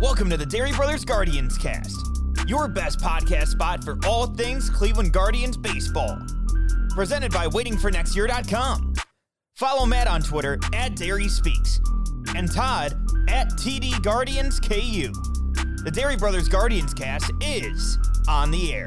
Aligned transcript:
Welcome 0.00 0.28
to 0.30 0.36
the 0.36 0.44
Dery 0.44 0.76
Brothers 0.76 1.04
Guardians 1.04 1.56
cast, 1.56 2.06
your 2.46 2.68
best 2.68 2.98
podcast 2.98 3.48
spot 3.48 3.82
for 3.82 3.98
all 4.06 4.26
things 4.26 4.68
Cleveland 4.68 5.12
Guardians 5.12 5.56
baseball. 5.56 6.18
Presented 6.90 7.32
by 7.32 7.46
waitingfornextyear.com. 7.46 8.94
Follow 9.56 9.86
Matt 9.86 10.06
on 10.06 10.20
Twitter 10.20 10.58
at 10.72 10.92
Dery 10.92 11.28
Speaks 11.28 11.80
and 12.36 12.50
Todd 12.50 12.92
at 13.28 13.48
TD 13.50 14.02
Guardians 14.02 14.60
KU. 14.60 15.12
The 15.84 15.90
Dery 15.92 16.18
Brothers 16.18 16.48
Guardians 16.48 16.92
cast 16.94 17.30
is 17.40 17.98
on 18.28 18.50
the 18.50 18.72
air. 18.72 18.86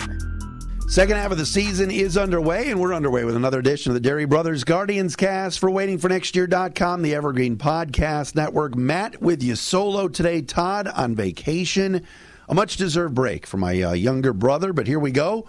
Second 0.90 1.18
half 1.18 1.32
of 1.32 1.38
the 1.38 1.46
season 1.46 1.92
is 1.92 2.18
underway, 2.18 2.70
and 2.72 2.80
we're 2.80 2.94
underway 2.94 3.26
with 3.26 3.36
another 3.36 3.60
edition 3.60 3.92
of 3.94 4.02
the 4.02 4.10
Dery 4.10 4.28
Brothers 4.28 4.64
Guardians 4.64 5.18
cast 5.18 5.60
for 5.60 5.70
waitingfornextyear.com, 5.70 7.02
the 7.02 7.14
Evergreen 7.14 7.58
Podcast 7.58 8.36
Network. 8.36 8.74
Matt 8.76 9.22
with 9.22 9.44
you 9.44 9.56
solo 9.58 10.08
today, 10.08 10.42
Todd 10.42 10.88
on 10.88 11.14
vacation. 11.14 12.08
A 12.48 12.56
much 12.56 12.78
deserved 12.78 13.14
break 13.14 13.46
for 13.46 13.58
my 13.58 13.82
uh, 13.82 13.92
younger 13.92 14.32
brother, 14.32 14.72
but 14.72 14.88
here 14.88 14.98
we 14.98 15.12
go 15.12 15.46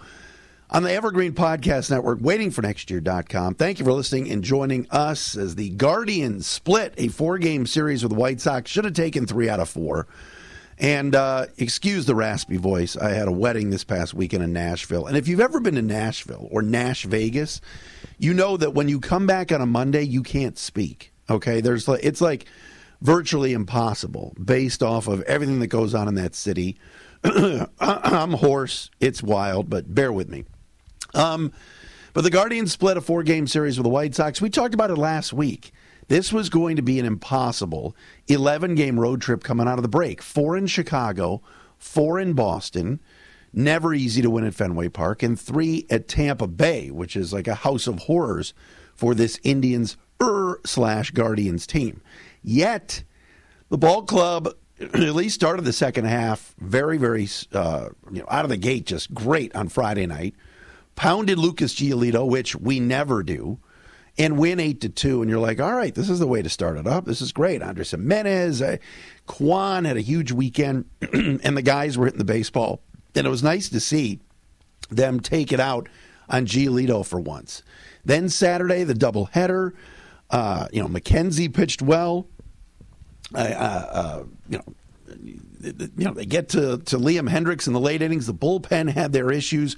on 0.69 0.83
the 0.83 0.91
Evergreen 0.91 1.31
Podcast 1.31 1.89
Network, 1.89 2.19
waitingfornextyear.com. 2.19 3.55
Thank 3.55 3.79
you 3.79 3.85
for 3.85 3.93
listening 3.93 4.29
and 4.29 4.43
joining 4.43 4.87
us 4.91 5.37
as 5.37 5.55
the 5.55 5.69
Guardians 5.69 6.47
split 6.47 6.93
a 6.97 7.07
four 7.07 7.37
game 7.37 7.65
series 7.65 8.03
with 8.03 8.11
the 8.11 8.19
White 8.19 8.41
Sox. 8.41 8.69
Should 8.69 8.83
have 8.83 8.93
taken 8.93 9.25
three 9.25 9.47
out 9.47 9.61
of 9.61 9.69
four. 9.69 10.05
And 10.79 11.13
uh, 11.13 11.47
excuse 11.57 12.05
the 12.05 12.15
raspy 12.15 12.55
voice. 12.55 12.95
I 12.95 13.09
had 13.09 13.27
a 13.27 13.33
wedding 13.33 13.69
this 13.69 13.83
past 13.83 14.13
weekend 14.13 14.43
in 14.43 14.53
Nashville. 14.53 15.07
And 15.07 15.17
if 15.17 15.27
you've 15.27 15.41
ever 15.41 15.59
been 15.59 15.75
to 15.75 15.81
Nashville 15.81 16.47
or 16.51 16.61
Nash 16.61 17.03
Vegas, 17.03 17.59
you 18.17 18.33
know 18.33 18.55
that 18.55 18.73
when 18.73 18.87
you 18.87 19.01
come 19.01 19.27
back 19.27 19.51
on 19.51 19.59
a 19.59 19.65
Monday, 19.65 20.03
you 20.03 20.23
can't 20.23 20.57
speak. 20.57 21.11
Okay? 21.29 21.59
There's 21.59 21.87
like, 21.87 21.99
it's 22.03 22.21
like 22.21 22.45
virtually 23.01 23.51
impossible 23.51 24.33
based 24.41 24.81
off 24.81 25.07
of 25.07 25.21
everything 25.23 25.59
that 25.59 25.67
goes 25.67 25.93
on 25.93 26.07
in 26.07 26.15
that 26.15 26.33
city. 26.33 26.77
I'm 27.79 28.31
hoarse. 28.31 28.89
It's 29.01 29.21
wild, 29.21 29.69
but 29.69 29.93
bear 29.93 30.13
with 30.13 30.29
me. 30.29 30.45
Um, 31.13 31.51
but 32.13 32.23
the 32.23 32.29
Guardians 32.29 32.71
split 32.71 32.97
a 32.97 33.01
four 33.01 33.23
game 33.23 33.47
series 33.47 33.77
with 33.77 33.83
the 33.83 33.89
White 33.89 34.15
Sox. 34.15 34.41
We 34.41 34.49
talked 34.49 34.73
about 34.73 34.91
it 34.91 34.97
last 34.97 35.33
week. 35.33 35.71
This 36.09 36.33
was 36.33 36.49
going 36.49 36.75
to 36.75 36.81
be 36.81 36.99
an 36.99 37.05
impossible 37.05 37.95
11 38.27 38.73
game 38.73 38.99
road 38.99 39.21
trip 39.21 39.43
coming 39.43 39.67
out 39.67 39.77
of 39.77 39.83
the 39.83 39.87
break. 39.87 40.23
Four 40.23 40.57
in 40.57 40.65
Chicago, 40.65 41.41
four 41.77 42.19
in 42.19 42.33
Boston. 42.33 42.99
Never 43.53 43.93
easy 43.93 44.23
to 44.23 44.29
win 44.29 44.43
at 44.43 44.55
Fenway 44.55 44.89
Park, 44.89 45.23
and 45.23 45.39
three 45.39 45.85
at 45.89 46.07
Tampa 46.07 46.47
Bay, 46.47 46.89
which 46.89 47.15
is 47.15 47.31
like 47.31 47.47
a 47.47 47.55
house 47.55 47.85
of 47.85 47.99
horrors 47.99 48.55
for 48.95 49.13
this 49.13 49.39
Indians 49.43 49.97
er 50.21 50.59
slash 50.65 51.11
Guardians 51.11 51.67
team. 51.67 52.01
Yet, 52.43 53.03
the 53.69 53.77
ball 53.77 54.01
club 54.01 54.55
at 54.79 54.93
least 54.93 55.35
started 55.35 55.63
the 55.63 55.73
second 55.73 56.05
half 56.05 56.55
very, 56.59 56.97
very 56.97 57.27
uh, 57.53 57.89
you 58.11 58.21
know 58.21 58.27
out 58.31 58.45
of 58.45 58.49
the 58.49 58.57
gate, 58.57 58.87
just 58.87 59.13
great 59.13 59.55
on 59.55 59.69
Friday 59.69 60.07
night. 60.07 60.33
Pounded 60.95 61.37
Lucas 61.37 61.75
Giolito, 61.75 62.27
which 62.27 62.55
we 62.55 62.79
never 62.79 63.21
do 63.21 63.59
and 64.17 64.37
win 64.37 64.59
eight 64.59 64.81
to 64.81 64.89
two, 64.89 65.21
and 65.21 65.29
you're 65.29 65.39
like, 65.39 65.59
all 65.59 65.73
right, 65.73 65.93
this 65.93 66.09
is 66.09 66.19
the 66.19 66.27
way 66.27 66.41
to 66.41 66.49
start 66.49 66.77
it 66.77 66.87
up. 66.87 67.05
This 67.05 67.21
is 67.21 67.31
great. 67.31 67.61
Andres 67.61 67.91
Gimenez, 67.91 68.61
uh, 68.61 68.77
Kwan 69.27 69.85
had 69.85 69.97
a 69.97 70.01
huge 70.01 70.31
weekend, 70.31 70.85
and 71.13 71.57
the 71.57 71.61
guys 71.61 71.97
were 71.97 72.05
hitting 72.05 72.19
the 72.19 72.25
baseball, 72.25 72.81
and 73.15 73.25
it 73.25 73.29
was 73.29 73.43
nice 73.43 73.69
to 73.69 73.79
see 73.79 74.19
them 74.89 75.19
take 75.19 75.51
it 75.51 75.59
out 75.59 75.87
on 76.29 76.45
Giolito 76.45 77.05
for 77.05 77.19
once. 77.19 77.63
Then 78.03 78.29
Saturday, 78.29 78.83
the 78.83 78.93
doubleheader. 78.93 79.73
Uh, 80.29 80.67
you 80.71 80.81
know, 80.81 80.87
McKenzie 80.87 81.51
pitched 81.53 81.81
well. 81.81 82.27
Uh, 83.33 83.39
uh, 83.39 84.23
you 84.47 84.57
know, 84.57 84.63
you 85.97 86.05
know, 86.05 86.13
they 86.13 86.25
get 86.25 86.49
to, 86.49 86.77
to 86.77 86.97
Liam 86.97 87.29
Hendriks 87.29 87.67
in 87.67 87.73
the 87.73 87.79
late 87.79 88.01
innings. 88.01 88.27
The 88.27 88.33
bullpen 88.33 88.89
had 88.91 89.11
their 89.11 89.31
issues. 89.31 89.75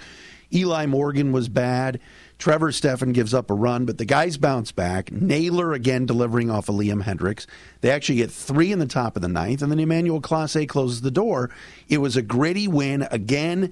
Eli 0.53 0.85
Morgan 0.85 1.31
was 1.31 1.49
bad. 1.49 1.99
Trevor 2.41 2.71
Stephan 2.71 3.11
gives 3.11 3.35
up 3.35 3.51
a 3.51 3.53
run, 3.53 3.85
but 3.85 3.99
the 3.99 4.03
guys 4.03 4.35
bounce 4.35 4.71
back. 4.71 5.11
Naylor 5.11 5.73
again 5.73 6.07
delivering 6.07 6.49
off 6.49 6.69
of 6.69 6.75
Liam 6.75 7.03
Hendriks. 7.03 7.45
They 7.81 7.91
actually 7.91 8.15
get 8.15 8.31
three 8.31 8.71
in 8.71 8.79
the 8.79 8.87
top 8.87 9.15
of 9.15 9.21
the 9.21 9.27
ninth, 9.27 9.61
and 9.61 9.71
then 9.71 9.79
Emmanuel 9.79 10.19
Clase 10.19 10.67
closes 10.67 11.01
the 11.01 11.11
door. 11.11 11.51
It 11.87 11.99
was 11.99 12.17
a 12.17 12.23
gritty 12.23 12.67
win 12.67 13.07
again, 13.11 13.71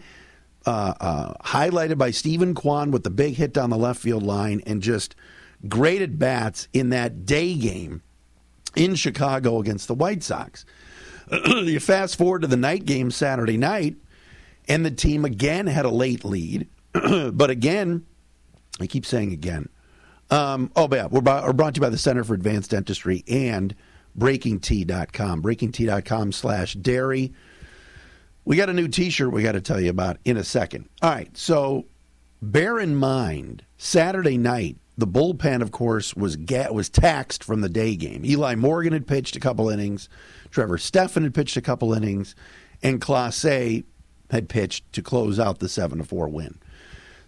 uh, 0.68 0.94
uh, 1.02 1.34
highlighted 1.46 1.98
by 1.98 2.12
Steven 2.12 2.54
Kwan 2.54 2.92
with 2.92 3.04
the 3.04 3.10
big 3.10 3.34
hit 3.34 3.54
down 3.54 3.72
the 3.72 3.76
left 3.76 4.00
field 4.00 4.22
line, 4.22 4.62
and 4.68 4.84
just 4.84 5.16
great 5.68 6.04
at 6.04 6.20
bats 6.20 6.68
in 6.72 6.90
that 6.90 7.26
day 7.26 7.56
game 7.56 8.04
in 8.76 8.94
Chicago 8.94 9.58
against 9.58 9.88
the 9.88 9.96
White 9.96 10.22
Sox. 10.22 10.64
you 11.32 11.80
fast 11.80 12.20
forward 12.20 12.44
to 12.44 12.48
the 12.48 12.56
night 12.56 12.86
game 12.86 13.10
Saturday 13.10 13.58
night, 13.58 13.96
and 14.68 14.86
the 14.86 14.92
team 14.92 15.26
again 15.26 15.66
had 15.66 15.86
a 15.86 15.90
late 15.90 16.24
lead, 16.24 16.68
but 16.94 17.50
again 17.50 18.06
I 18.82 18.88
keep 18.88 19.06
saying 19.06 19.34
again. 19.34 19.70
Um, 20.30 20.72
oh, 20.76 20.88
yeah, 20.92 21.08
we're, 21.08 21.22
by, 21.22 21.44
we're 21.44 21.54
brought 21.54 21.74
to 21.76 21.80
you 21.80 21.82
by 21.82 21.90
the 21.90 21.98
Center 21.98 22.24
for 22.24 22.34
Advanced 22.34 22.72
Dentistry 22.72 23.24
and 23.28 23.76
BreakingT.com. 24.18 25.42
BreakingT.com 25.42 26.32
slash 26.32 26.76
dery. 26.76 27.34
We 28.46 28.56
got 28.56 28.70
a 28.70 28.74
new 28.74 28.88
t 28.88 29.10
shirt 29.10 29.32
we 29.32 29.44
got 29.44 29.54
to 29.54 29.62
tell 29.62 29.80
you 29.80 29.90
about 29.90 30.18
in 30.26 30.38
a 30.38 30.44
second. 30.44 30.90
All 31.02 31.10
right, 31.10 31.36
so 31.38 31.86
bear 32.42 32.80
in 32.80 32.96
mind, 32.96 33.64
Saturday 33.78 34.38
night, 34.38 34.78
the 34.98 35.08
bullpen, 35.08 35.62
of 35.62 35.72
course, 35.72 36.16
was 36.16 36.36
ga- 36.36 36.72
was 36.72 36.90
taxed 36.90 37.44
from 37.44 37.62
the 37.62 37.70
day 37.70 37.96
game. 37.96 38.26
Eli 38.26 38.56
Morgan 38.56 38.94
had 38.94 39.08
pitched 39.08 39.36
a 39.36 39.40
couple 39.40 39.70
innings, 39.70 40.10
Trevor 40.52 40.78
Stephan 40.78 41.24
had 41.24 41.34
pitched 41.34 41.58
a 41.58 41.62
couple 41.62 41.94
innings, 41.94 42.36
and 42.84 43.00
Clase 43.00 43.84
had 44.32 44.50
pitched 44.50 44.92
to 44.94 45.02
close 45.02 45.40
out 45.40 45.60
the 45.60 45.70
7 45.70 45.98
to 45.98 46.04
4 46.04 46.28
win. 46.30 46.60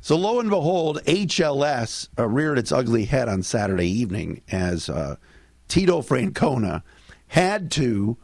So 0.04 0.18
lo 0.18 0.40
and 0.40 0.50
behold, 0.50 1.00
HLS 1.06 2.10
uh, 2.18 2.28
reared 2.28 2.58
its 2.58 2.72
ugly 2.72 3.06
head 3.06 3.30
on 3.30 3.44
Saturday 3.44 3.88
evening 3.88 4.42
as 4.52 4.90
uh, 4.90 5.18
Tito 5.68 6.02
Francona 6.02 6.82
had 7.28 7.70
to 7.72 8.18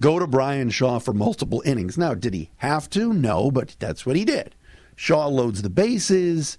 go 0.00 0.18
to 0.18 0.26
Bryan 0.26 0.70
Shaw 0.70 0.98
for 0.98 1.12
multiple 1.12 1.62
innings. 1.66 1.98
Now, 1.98 2.14
did 2.14 2.32
he 2.32 2.50
have 2.56 2.88
to? 2.90 3.12
No, 3.12 3.50
but 3.50 3.76
that's 3.78 4.06
what 4.06 4.16
he 4.16 4.24
did. 4.24 4.54
Shaw 4.96 5.26
loads 5.26 5.60
the 5.60 5.68
bases. 5.68 6.56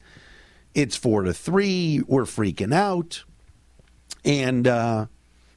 It's 0.75 0.96
four 0.96 1.24
to 1.24 1.34
three. 1.34 2.03
We're 2.06 2.25
freaking 2.25 2.74
out, 2.74 3.24
and 4.24 4.68
uh, 4.68 5.08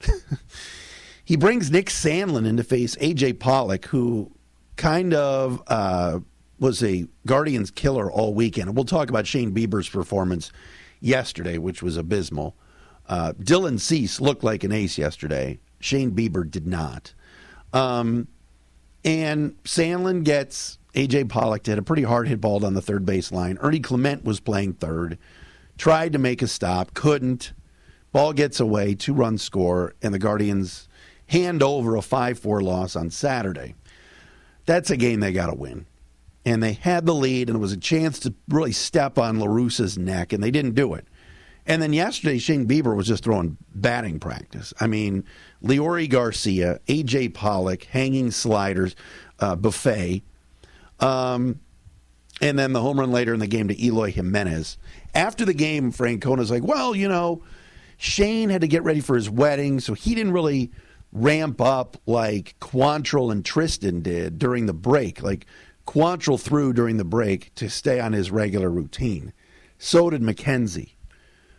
he 1.25 1.37
brings 1.37 1.71
Nick 1.71 1.91
Sandlin 1.91 2.47
in 2.47 2.57
to 2.57 2.65
face 2.65 2.97
AJ 2.97 3.41
Pollock, 3.41 3.85
who 3.85 4.33
kind 4.77 5.13
of 5.13 5.63
uh, 5.67 6.21
was 6.63 6.83
a 6.83 7.07
Guardians 7.27 7.73
killer 7.73 8.11
all 8.11 8.33
weekend. 8.33 8.69
And 8.69 8.77
we'll 8.77 8.85
talk 8.85 9.11
about 9.11 9.27
Shane 9.27 9.53
Bieber's 9.53 9.89
performance 9.89 10.53
yesterday, 11.01 11.59
which 11.59 11.83
was 11.83 11.97
abysmal. 11.97 12.55
Uh, 13.09 13.33
Dylan 13.33 13.81
Cease 13.81 14.21
looked 14.21 14.45
like 14.45 14.63
an 14.63 14.71
ace 14.71 14.97
yesterday. 14.97 15.59
Shane 15.81 16.13
Bieber 16.13 16.49
did 16.49 16.69
not. 16.69 17.15
Um, 17.73 18.29
and 19.05 19.61
Sandlin 19.65 20.23
gets 20.23 20.79
AJ 20.95 21.29
Pollock 21.29 21.67
hit 21.67 21.79
a 21.79 21.83
pretty 21.83 22.05
hard 22.05 22.29
hit 22.29 22.41
ball 22.41 22.61
down 22.61 22.75
the 22.75 22.81
third 22.81 23.05
base 23.05 23.33
line. 23.33 23.59
Ernie 23.61 23.81
Clement 23.81 24.25
was 24.25 24.39
playing 24.39 24.75
third, 24.75 25.19
tried 25.77 26.13
to 26.13 26.19
make 26.21 26.43
a 26.43 26.47
stop, 26.47 26.95
couldn't. 26.95 27.53
Ball 28.13 28.33
gets 28.33 28.61
away, 28.61 28.95
two 28.95 29.15
run 29.15 29.37
score, 29.37 29.95
and 30.01 30.15
the 30.15 30.19
Guardians 30.21 30.87
hand 31.27 31.61
over 31.61 31.97
a 31.97 32.03
5 32.03 32.39
4 32.39 32.61
loss 32.61 32.95
on 32.95 33.11
Saturday. 33.11 33.75
That's 34.65 34.91
a 34.91 34.97
game 34.97 35.19
they 35.19 35.33
got 35.33 35.49
to 35.49 35.57
win 35.57 35.87
and 36.45 36.63
they 36.63 36.73
had 36.73 37.07
the 37.07 37.15
lead, 37.15 37.49
and 37.49 37.57
it 37.57 37.61
was 37.61 37.73
a 37.73 37.77
chance 37.77 38.19
to 38.21 38.35
really 38.49 38.73
step 38.73 39.19
on 39.19 39.39
La 39.39 39.47
Russa's 39.47 39.97
neck, 39.97 40.33
and 40.33 40.43
they 40.43 40.51
didn't 40.51 40.75
do 40.75 40.95
it. 40.95 41.07
And 41.65 41.81
then 41.81 41.93
yesterday, 41.93 42.39
Shane 42.39 42.67
Bieber 42.67 42.97
was 42.97 43.07
just 43.07 43.23
throwing 43.23 43.57
batting 43.73 44.19
practice. 44.19 44.75
I 44.81 44.89
mean, 44.89 45.25
Leury 45.63 46.09
Garcia, 46.09 46.81
A.J. 46.89 47.29
Pollock, 47.31 47.85
hanging 47.85 48.33
sliders, 48.33 48.97
uh, 49.39 49.55
buffet. 49.55 50.23
Um, 50.99 51.61
and 52.41 52.59
then 52.59 52.73
the 52.73 52.81
home 52.81 52.99
run 52.99 53.13
later 53.13 53.33
in 53.33 53.39
the 53.39 53.47
game 53.47 53.69
to 53.69 53.81
Eloy 53.85 54.11
Jimenez. 54.11 54.77
After 55.15 55.45
the 55.45 55.55
game, 55.55 55.93
Francona's 55.93 56.51
like, 56.51 56.65
well, 56.65 56.97
you 56.97 57.09
know, 57.09 57.45
Shane 57.97 58.51
had 58.51 58.63
to 58.63 58.69
get 58.69 58.83
ready 58.83 59.01
for 59.01 59.15
his 59.15 59.31
wedding, 59.31 59.79
so 59.79 59.95
he 59.95 60.17
didn't 60.17 60.33
really 60.33 60.73
ramp 61.13 61.61
up 61.61 61.97
like 62.07 62.57
Quantrill 62.59 63.31
and 63.31 63.45
Tristan 63.45 64.01
did 64.01 64.39
during 64.39 64.67
the 64.67 64.73
break. 64.73 65.23
Like 65.23 65.47
Quantrill 65.87 66.41
threw 66.41 66.73
during 66.73 66.97
the 66.97 67.05
break 67.05 67.55
to 67.57 67.69
stay 67.69 68.01
on 68.01 68.13
his 68.13 68.31
regular 68.31 68.71
routine. 68.71 69.33
So 69.79 70.11
did 70.11 70.23
Mackenzie. 70.23 70.97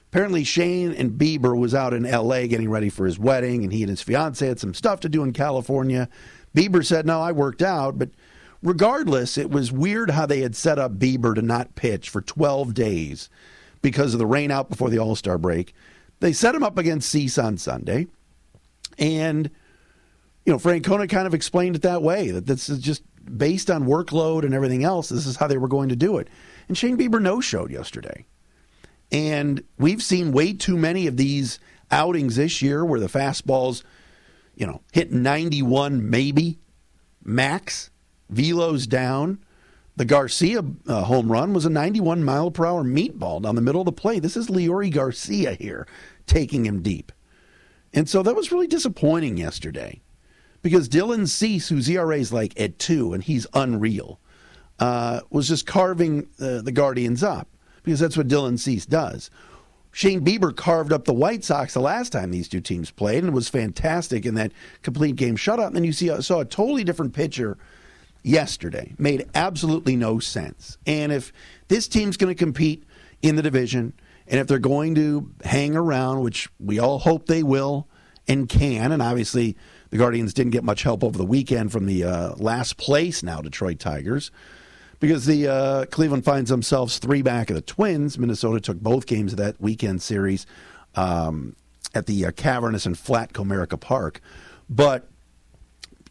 Apparently, 0.10 0.44
Shane 0.44 0.92
and 0.92 1.12
Bieber 1.12 1.58
was 1.58 1.74
out 1.74 1.94
in 1.94 2.06
L.A. 2.06 2.48
getting 2.48 2.70
ready 2.70 2.90
for 2.90 3.06
his 3.06 3.18
wedding, 3.18 3.64
and 3.64 3.74
he 3.74 3.81
and 3.81 3.90
his 3.90 4.02
fiance 4.02 4.46
had 4.48 4.60
some 4.60 4.74
stuff 4.74 5.00
to 5.02 5.10
do 5.10 5.24
in 5.24 5.34
California. 5.34 6.08
Bieber 6.56 6.86
said, 6.86 7.06
"No, 7.06 7.20
I 7.20 7.31
worked 7.31 7.64
out," 7.64 7.98
but 7.98 8.12
regardless, 8.62 9.38
it 9.38 9.50
was 9.50 9.72
weird 9.72 10.12
how 10.12 10.26
they 10.26 10.42
had 10.42 10.56
set 10.56 10.78
up 10.78 11.00
Bieber 11.00 11.34
to 11.34 11.42
not 11.42 11.76
pitch 11.76 12.10
for 12.10 12.22
12 12.22 12.74
days 12.74 13.30
because 13.81 14.14
of 14.14 14.19
the 14.19 14.26
rain 14.26 14.52
out 14.52 14.69
before 14.69 14.90
the 14.90 15.00
All 15.00 15.16
Star 15.16 15.38
break. 15.38 15.74
They 16.19 16.31
set 16.31 16.56
him 16.56 16.64
up 16.64 16.78
against 16.78 17.10
Cease 17.10 17.38
on 17.38 17.58
Sunday. 17.58 18.08
And, 18.98 19.50
you 20.46 20.54
know, 20.54 20.60
Francona 20.60 21.10
kind 21.10 21.28
of 21.28 21.34
explained 21.34 21.76
it 21.76 21.81
that 21.81 22.02
way 22.02 22.31
that 22.31 22.46
this 22.46 22.69
is 22.69 22.80
just 22.80 23.04
based 23.25 23.70
on 23.70 23.86
workload 23.86 24.44
and 24.44 24.54
everything 24.54 24.84
else. 24.84 25.10
This 25.10 25.25
is 25.25 25.38
how 25.38 25.48
they 25.48 25.58
were 25.58 25.68
going 25.68 25.90
to 25.90 25.96
do 25.96 26.18
it. 26.18 26.28
And 26.68 26.78
Shane 26.78 26.98
Bieber 26.98 27.22
no 27.22 27.42
showed 27.42 27.72
yesterday. 27.72 28.25
And 29.12 29.64
we've 29.78 30.02
seen 30.02 30.31
way 30.31 30.54
too 30.54 30.78
many 30.78 31.08
of 31.08 31.18
these 31.18 31.60
outings 31.92 32.36
this 32.36 32.62
year 32.62 32.84
where 32.84 33.00
the 33.00 33.08
fastballs, 33.08 33.84
you 34.56 34.66
know, 34.66 34.81
hit 34.92 35.12
91 35.12 36.10
maybe 36.10 36.60
max, 37.24 37.92
velos 38.31 38.88
down. 38.88 39.40
The 39.96 40.06
Garcia 40.06 40.64
uh, 40.88 41.04
home 41.04 41.31
run 41.31 41.54
was 41.54 41.66
a 41.66 41.69
91 41.69 42.24
mile 42.24 42.50
per 42.50 42.66
hour 42.66 42.84
meatball 42.84 43.44
down 43.44 43.56
the 43.56 43.62
middle 43.62 43.81
of 43.81 43.86
the 43.86 43.92
plate. 43.92 44.24
This 44.24 44.36
is 44.36 44.48
Leury 44.48 44.92
Garcia 44.92 45.54
here 45.54 45.88
taking 46.26 46.66
him 46.66 46.81
deep. 46.81 47.12
And 47.94 48.10
so 48.10 48.24
that 48.24 48.36
was 48.36 48.52
really 48.52 48.66
disappointing 48.66 49.38
yesterday 49.38 50.02
because 50.63 50.89
Dylan 50.89 51.27
Cease, 51.27 51.69
whose 51.69 51.88
ERA 51.88 52.18
is 52.18 52.33
like 52.33 52.60
at 52.60 52.80
two 52.80 53.13
and 53.13 53.24
he's 53.24 53.45
unreal, 53.54 54.19
uh, 54.80 55.19
was 55.30 55.48
just 55.48 55.68
carving 55.68 56.27
uh, 56.42 56.62
the 56.62 56.71
Guardians 56.71 57.21
up 57.21 57.48
because 57.83 58.00
that's 58.00 58.18
what 58.18 58.27
Dylan 58.27 58.57
Cease 58.57 58.88
does. 58.88 59.30
Shane 59.92 60.25
Bieber 60.25 60.56
carved 60.56 60.92
up 60.92 61.06
the 61.06 61.13
White 61.13 61.44
Sox 61.44 61.75
the 61.75 61.80
last 61.80 62.12
time 62.12 62.31
these 62.31 62.48
two 62.48 62.62
teams 62.62 62.89
played 62.89 63.24
and 63.24 63.31
was 63.31 63.48
fantastic 63.48 64.25
in 64.25 64.33
that 64.36 64.51
complete 64.81 65.15
game 65.15 65.38
shutout. 65.38 65.68
And 65.68 65.75
then 65.75 65.83
you 65.83 65.94
see, 65.94 66.10
saw 66.21 66.39
a 66.39 66.45
totally 66.45 66.83
different 66.83 67.13
pitcher 67.13 67.59
yesterday. 68.24 68.95
Made 68.98 69.30
absolutely 69.36 69.95
no 69.95 70.18
sense. 70.18 70.80
And 70.88 71.12
if 71.12 71.31
this 71.68 71.88
team's 71.88 72.18
going 72.18 72.33
to 72.33 72.38
compete 72.38 72.83
in 73.21 73.36
the 73.36 73.44
division, 73.44 73.94
and 74.27 74.39
if 74.39 74.48
they're 74.48 74.57
going 74.57 74.95
to 74.95 75.31
hang 75.44 75.75
around, 75.75 76.21
which 76.21 76.50
we 76.59 76.80
all 76.80 76.98
hope 76.98 77.27
they 77.27 77.44
will 77.44 77.88
and 78.27 78.50
can, 78.50 78.92
and 78.92 79.01
obviously 79.01 79.56
the 79.94 80.00
Guardians 80.00 80.34
didn't 80.34 80.54
get 80.54 80.63
much 80.63 80.81
help 80.81 81.04
over 81.04 81.16
the 81.16 81.24
weekend 81.24 81.72
from 81.72 81.86
the 81.86 82.04
uh, 82.04 82.34
last 82.38 82.78
place 82.78 83.22
now 83.22 83.42
Detroit 83.42 83.78
Tigers, 83.78 84.31
because 85.00 85.28
the 85.28 85.48
uh, 85.48 85.86
Cleveland 85.86 86.25
finds 86.25 86.50
themselves 86.50 86.98
three 86.98 87.22
back 87.22 87.51
of 87.51 87.56
the 87.56 87.62
Twins. 87.62 88.18
Minnesota 88.18 88.60
took 88.60 88.80
both 88.80 89.06
games 89.06 89.34
of 89.34 89.38
that 89.38 89.62
weekend 89.62 90.01
series 90.01 90.48
um, 90.95 91.56
at 91.94 92.07
the 92.07 92.25
uh, 92.25 92.31
cavernous 92.31 92.88
and 92.88 92.98
flat 92.98 93.34
Comerica 93.34 93.80
Park, 93.80 94.19
but 94.68 95.07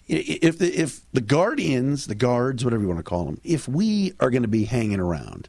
if 0.07 0.59
the, 0.59 0.81
if 0.81 1.01
the 1.13 1.21
Guardians, 1.21 2.07
the 2.07 2.15
guards, 2.15 2.65
whatever 2.65 2.83
you 2.83 2.89
want 2.89 3.01
to 3.01 3.03
call 3.03 3.25
them, 3.25 3.41
if 3.43 3.67
we 3.67 4.13
are 4.21 4.31
going 4.31 4.43
to 4.43 4.49
be 4.49 4.63
hanging 4.63 5.01
around 5.01 5.49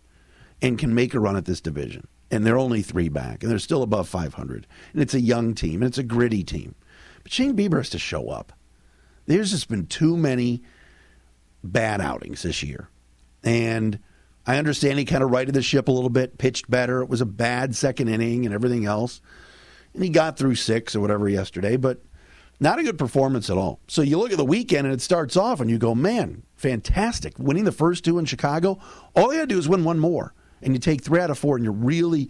and 0.60 0.80
can 0.80 0.96
make 0.96 1.14
a 1.14 1.20
run 1.20 1.36
at 1.36 1.46
this 1.46 1.62
division, 1.62 2.08
and 2.32 2.44
they're 2.48 2.58
only 2.58 2.82
three 2.82 3.10
back, 3.10 3.44
and 3.44 3.52
they're 3.52 3.60
still 3.60 3.84
above 3.84 4.10
500. 4.10 4.66
And 4.94 5.02
it's 5.04 5.14
a 5.14 5.22
young 5.22 5.54
team, 5.54 5.84
and 5.84 5.90
it's 5.90 6.00
a 6.00 6.04
gritty 6.04 6.44
team. 6.44 6.74
But 7.24 7.32
Shane 7.32 7.56
Bieber 7.56 7.78
has 7.78 7.90
to 7.92 8.00
show 8.00 8.30
up. 8.30 8.54
There's 9.26 9.52
just 9.52 9.70
been 9.70 9.88
too 9.88 10.18
many 10.18 10.62
bad 11.64 12.02
outings 12.02 12.44
this 12.44 12.62
year. 12.62 12.90
And 13.44 14.00
I 14.46 14.58
understand 14.58 15.00
he 15.00 15.06
kind 15.06 15.24
of 15.24 15.32
righted 15.32 15.56
the 15.56 15.62
ship 15.62 15.88
a 15.88 15.92
little 15.92 16.10
bit, 16.10 16.38
pitched 16.38 16.70
better. 16.70 17.02
It 17.02 17.10
was 17.10 17.22
a 17.22 17.26
bad 17.26 17.76
second 17.76 18.10
inning 18.10 18.46
and 18.46 18.54
everything 18.54 18.86
else. 18.86 19.22
And 19.94 20.04
he 20.04 20.10
got 20.10 20.38
through 20.38 20.56
six 20.56 20.96
or 20.96 21.00
whatever 21.00 21.30
yesterday, 21.30 21.78
but 21.78 22.02
not 22.60 22.80
a 22.80 22.84
good 22.84 22.98
performance 22.98 23.50
at 23.50 23.58
all. 23.58 23.80
So 23.88 24.02
you 24.02 24.18
look 24.18 24.32
at 24.32 24.38
the 24.38 24.46
weekend 24.46 24.86
and 24.86 24.94
it 24.94 25.02
starts 25.02 25.38
off 25.38 25.62
and 25.62 25.70
you 25.70 25.78
go, 25.78 25.96
man, 25.96 26.44
fantastic. 26.56 27.38
Winning 27.38 27.64
the 27.64 27.72
first 27.72 28.04
two 28.04 28.20
in 28.20 28.26
Chicago. 28.26 28.80
All 29.16 29.30
they 29.30 29.38
had 29.38 29.50
to 29.50 29.56
do 29.56 29.60
is 29.60 29.70
win 29.70 29.84
one 29.84 30.00
more 30.00 30.34
and 30.62 30.74
you 30.74 30.80
take 30.80 31.02
three 31.02 31.20
out 31.20 31.30
of 31.30 31.38
four 31.38 31.56
and 31.56 31.66
you 31.66 31.72
really 31.72 32.30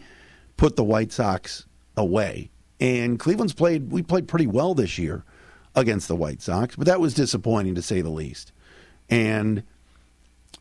put 0.58 0.76
the 0.76 0.84
White 0.84 1.12
Sox 1.12 1.66
away. 1.96 2.52
And 2.84 3.18
Cleveland's 3.18 3.54
played, 3.54 3.94
we 3.94 4.04
played 4.04 4.28
pretty 4.28 4.46
well 4.46 4.76
this 4.76 4.98
year 4.98 5.24
against 5.74 6.10
the 6.10 6.18
White 6.18 6.42
Sox, 6.42 6.76
but 6.76 6.86
that 6.86 7.00
was 7.00 7.14
disappointing 7.14 7.76
to 7.76 7.82
say 7.82 8.02
the 8.02 8.10
least. 8.10 8.52
And, 9.10 9.64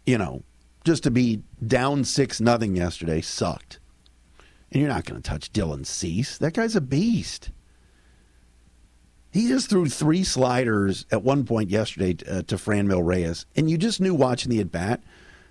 you 0.06 0.16
know, 0.18 0.44
just 0.84 1.02
to 1.02 1.10
be 1.10 1.42
down 1.66 2.04
6 2.04 2.40
nothing 2.40 2.76
yesterday 2.76 3.20
sucked. 3.22 3.80
And 4.70 4.80
you're 4.80 4.88
not 4.88 5.04
going 5.04 5.20
to 5.20 5.28
touch 5.28 5.52
Dylan 5.52 5.84
Cease. 5.84 6.38
That 6.38 6.54
guy's 6.54 6.76
a 6.76 6.80
beast. 6.80 7.50
He 9.32 9.48
just 9.48 9.68
threw 9.68 9.86
three 9.86 10.22
sliders 10.22 11.06
at 11.10 11.24
one 11.24 11.44
point 11.44 11.70
yesterday 11.70 12.16
uh, 12.30 12.42
to 12.42 12.54
Franmil 12.54 13.04
Reyes, 13.04 13.46
and 13.56 13.68
you 13.68 13.76
just 13.76 14.00
knew 14.00 14.14
watching 14.14 14.50
the 14.50 14.60
at 14.60 14.70
bat 14.70 15.02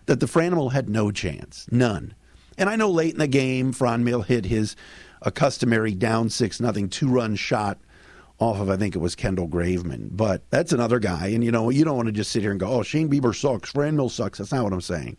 that 0.06 0.22
the 0.22 0.26
Franmil 0.26 0.72
had 0.72 0.88
no 0.88 1.12
chance, 1.12 1.68
none. 1.70 2.14
And 2.58 2.70
I 2.70 2.78
know 2.78 2.90
late 2.90 3.14
in 3.14 3.20
the 3.20 3.28
game, 3.28 3.74
Franmil 3.74 4.26
hit 4.26 4.46
his 4.46 4.78
a 5.22 5.32
customary 5.32 5.94
down 5.94 6.30
six 6.30 6.60
nothing 6.60 6.90
two 6.90 7.08
run 7.08 7.36
shot 7.36 7.80
off 8.40 8.60
of 8.60 8.70
I 8.70 8.78
think 8.78 8.96
it 8.96 9.00
was 9.00 9.16
Kendall 9.16 9.48
Graveman, 9.48 10.10
but 10.12 10.50
that's 10.50 10.74
another 10.74 10.98
guy. 11.00 11.28
And 11.28 11.44
you 11.44 11.52
know 11.52 11.70
you 11.70 11.86
don't 11.86 11.96
want 11.96 12.08
to 12.08 12.12
just 12.12 12.32
sit 12.32 12.42
here 12.42 12.52
and 12.52 12.60
go, 12.60 12.68
oh 12.68 12.84
Shane 12.84 13.10
Bieber 13.10 13.36
sucks, 13.36 13.72
Franmil 13.72 14.10
sucks. 14.10 14.40
That's 14.40 14.52
not 14.52 14.64
what 14.64 14.74
I'm 14.74 14.82
saying. 14.82 15.18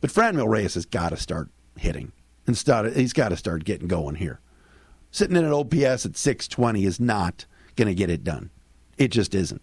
But 0.00 0.10
Franmil 0.10 0.48
Reyes 0.48 0.74
has 0.74 0.84
got 0.84 1.10
to 1.10 1.16
start 1.16 1.48
hitting 1.78 2.12
and 2.46 2.56
start. 2.56 2.94
He's 2.94 3.14
got 3.14 3.30
to 3.30 3.36
start 3.36 3.64
getting 3.64 3.88
going 3.88 4.16
here. 4.16 4.40
Sitting 5.10 5.36
in 5.36 5.44
an 5.44 5.52
OPS 5.52 6.04
at 6.04 6.16
620 6.16 6.84
is 6.84 7.00
not 7.00 7.46
going 7.76 7.88
to 7.88 7.94
get 7.94 8.10
it 8.10 8.24
done. 8.24 8.50
It 8.98 9.08
just 9.08 9.34
isn't. 9.34 9.62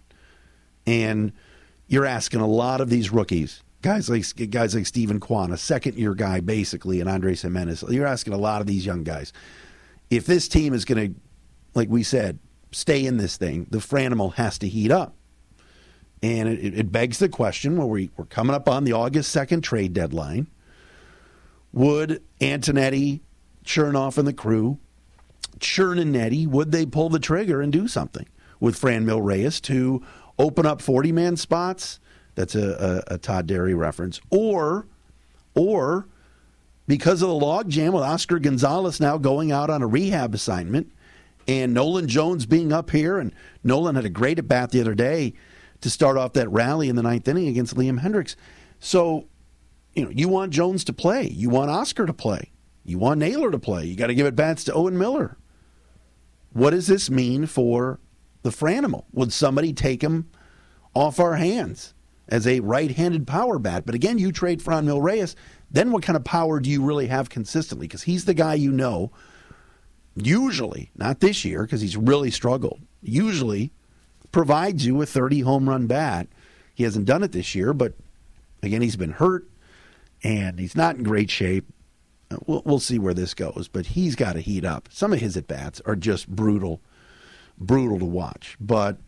And 0.88 1.34
you're 1.88 2.06
asking 2.06 2.40
a 2.40 2.48
lot 2.48 2.82
of 2.82 2.90
these 2.90 3.12
rookies 3.12 3.62
guys 3.82 4.10
like 4.10 4.52
guys 4.52 4.76
like 4.76 4.86
Steven 4.86 5.20
Kwan, 5.20 5.52
a 5.52 5.58
second 5.58 5.98
year 5.98 6.14
guy 6.14 6.40
basically, 6.40 7.00
and 7.00 7.10
Andres 7.10 7.42
Gimenez. 7.42 7.84
You're 7.90 8.06
asking 8.06 8.34
a 8.34 8.38
lot 8.38 8.62
of 8.62 8.68
these 8.68 8.86
young 8.86 9.04
guys. 9.04 9.34
If 10.10 10.26
this 10.26 10.48
team 10.48 10.74
is 10.74 10.86
going 10.86 11.14
to, 11.14 11.20
like 11.74 11.90
we 11.90 12.04
said, 12.04 12.40
stay 12.72 13.06
in 13.06 13.18
this 13.18 13.38
thing, 13.38 13.68
the 13.70 13.80
Franimal 13.80 14.34
has 14.36 14.58
to 14.60 14.68
heat 14.68 14.92
up. 14.92 15.16
And 16.24 16.48
it, 16.50 16.78
it 16.78 16.92
begs 16.92 17.18
the 17.18 17.30
question 17.30 17.78
where 17.78 17.88
we, 17.88 18.12
we're 18.16 18.26
coming 18.26 18.56
up 18.56 18.70
on 18.70 18.84
the 18.84 18.94
August 18.94 19.36
2nd 19.36 19.64
trade 19.64 19.94
deadline. 19.94 20.48
Would 21.74 22.22
Antonetti, 22.40 23.22
Chernoff, 23.66 24.18
and 24.18 24.28
the 24.28 24.34
crew, 24.34 24.78
Nettie, 25.60 26.46
would 26.46 26.72
they 26.72 26.86
pull 26.86 27.10
the 27.10 27.20
trigger 27.20 27.62
and 27.62 27.72
do 27.72 27.88
something 27.88 28.28
with 28.60 28.80
Franmil 28.80 29.24
Reyes 29.24 29.62
to 29.62 30.04
open 30.38 30.66
up 30.66 30.82
40 30.82 31.12
man 31.12 31.38
spots? 31.38 32.00
That's 32.36 32.56
a, 32.56 33.04
a, 33.10 33.16
a 33.16 33.18
Todd 33.18 33.48
Dery 33.48 33.78
reference. 33.78 34.22
Or, 34.30 34.88
or 35.56 36.08
because 36.88 37.22
of 37.22 37.30
the 37.30 37.36
logjam 37.36 37.94
with 37.94 38.04
Oscar 38.04 38.40
Gonzalez 38.40 39.00
now 39.00 39.18
going 39.18 39.52
out 39.52 39.70
on 39.70 39.82
a 39.82 39.88
rehab 39.88 40.34
assignment 40.34 40.92
and 41.48 41.74
Nolan 41.74 42.08
Jones 42.08 42.46
being 42.46 42.72
up 42.72 42.92
here, 42.92 43.18
and 43.18 43.34
Nolan 43.64 43.96
had 43.96 44.06
a 44.06 44.10
great 44.10 44.40
at 44.40 44.48
bat 44.48 44.72
the 44.72 44.82
other 44.82 44.96
day 44.96 45.34
to 45.82 45.90
start 45.90 46.18
off 46.18 46.34
that 46.34 46.50
rally 46.50 46.90
in 46.90 46.96
the 46.96 47.02
ninth 47.02 47.28
inning 47.28 47.48
against 47.48 47.76
Liam 47.76 48.02
Hendriks. 48.02 48.36
So, 48.80 49.28
you 49.94 50.06
know, 50.06 50.12
you 50.12 50.30
want 50.30 50.54
Jones 50.54 50.84
to 50.86 50.94
play, 50.94 51.28
you 51.28 51.50
want 51.50 51.72
Oscar 51.72 52.06
to 52.06 52.14
play, 52.14 52.52
you 52.86 52.98
want 52.98 53.20
Naylor 53.20 53.52
to 53.52 53.60
play. 53.60 53.86
You 53.86 53.96
got 53.96 54.08
to 54.08 54.16
give 54.16 54.28
it 54.28 54.36
bats 54.36 54.64
to 54.66 54.74
Owen 54.74 54.98
Miller. 54.98 55.38
What 56.54 56.72
does 56.72 56.88
this 56.88 57.10
mean 57.10 57.46
for 57.46 58.00
the 58.44 58.50
Franimal? 58.50 59.06
Would 59.14 59.34
somebody 59.34 59.74
take 59.74 60.04
him 60.04 60.30
off 60.94 61.20
our 61.20 61.36
hands? 61.36 61.94
As 62.32 62.48
a 62.48 62.62
right-handed 62.62 63.28
power 63.28 63.60
bat. 63.60 63.86
But 63.86 63.94
again, 63.94 64.18
you 64.18 64.32
trade 64.32 64.62
Franmil 64.62 65.04
Reyes, 65.04 65.36
then 65.70 65.92
what 65.92 66.02
kind 66.02 66.16
of 66.16 66.24
power 66.24 66.60
do 66.60 66.70
you 66.70 66.82
really 66.82 67.08
have 67.08 67.30
consistently? 67.30 67.88
Because 67.88 68.04
he's 68.04 68.26
the 68.26 68.34
guy 68.34 68.54
you 68.54 68.72
know, 68.72 69.12
usually, 70.16 70.90
not 70.96 71.20
this 71.20 71.44
year, 71.44 71.64
because 71.64 71.82
he's 71.82 71.98
really 71.98 72.32
struggled, 72.32 72.80
usually 73.04 73.72
provides 74.32 74.86
you 74.86 75.02
a 75.02 75.06
30 75.06 75.42
home 75.42 75.68
run 75.68 75.88
bat. 75.88 76.28
He 76.74 76.86
hasn't 76.86 77.06
done 77.06 77.22
it 77.22 77.34
this 77.34 77.54
year, 77.54 77.74
but 77.74 77.94
again, 78.64 78.82
he's 78.82 78.96
been 78.96 79.12
hurt 79.12 79.48
and 80.24 80.58
he's 80.58 80.76
not 80.76 80.96
in 80.96 81.04
great 81.04 81.30
shape. 81.30 81.68
Uh, 82.32 82.38
we'll, 82.46 82.62
we'll 82.66 82.80
see 82.80 82.98
where 82.98 83.14
this 83.14 83.34
goes, 83.34 83.68
but 83.72 83.88
he's 83.88 84.16
got 84.16 84.34
to 84.34 84.40
heat 84.40 84.64
up. 84.64 84.88
Some 84.90 85.12
of 85.12 85.20
his 85.20 85.36
at 85.36 85.48
bats 85.48 85.82
are 85.86 85.98
just 85.98 86.30
brutal, 86.30 86.82
brutal 87.58 88.00
to 88.00 88.06
watch. 88.06 88.56
But 88.60 89.00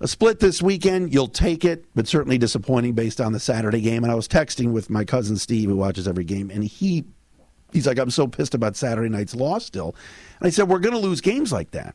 a 0.00 0.08
split 0.08 0.40
this 0.40 0.62
weekend, 0.62 1.12
you'll 1.12 1.28
take 1.28 1.64
it, 1.64 1.84
but 1.94 2.06
certainly 2.06 2.38
disappointing 2.38 2.94
based 2.94 3.20
on 3.20 3.32
the 3.32 3.40
Saturday 3.40 3.80
game. 3.80 4.04
And 4.04 4.12
I 4.12 4.14
was 4.14 4.28
texting 4.28 4.72
with 4.72 4.90
my 4.90 5.04
cousin 5.04 5.36
Steve, 5.36 5.68
who 5.68 5.76
watches 5.76 6.06
every 6.06 6.24
game, 6.24 6.50
and 6.50 6.64
he 6.64 7.04
He's 7.72 7.86
like, 7.86 7.98
I'm 7.98 8.10
so 8.10 8.26
pissed 8.26 8.54
about 8.54 8.76
Saturday 8.76 9.08
night's 9.08 9.34
loss 9.34 9.64
still. 9.64 9.94
And 10.40 10.46
I 10.46 10.50
said, 10.50 10.68
we're 10.68 10.78
going 10.78 10.94
to 10.94 11.00
lose 11.00 11.20
games 11.20 11.52
like 11.52 11.72
that. 11.72 11.94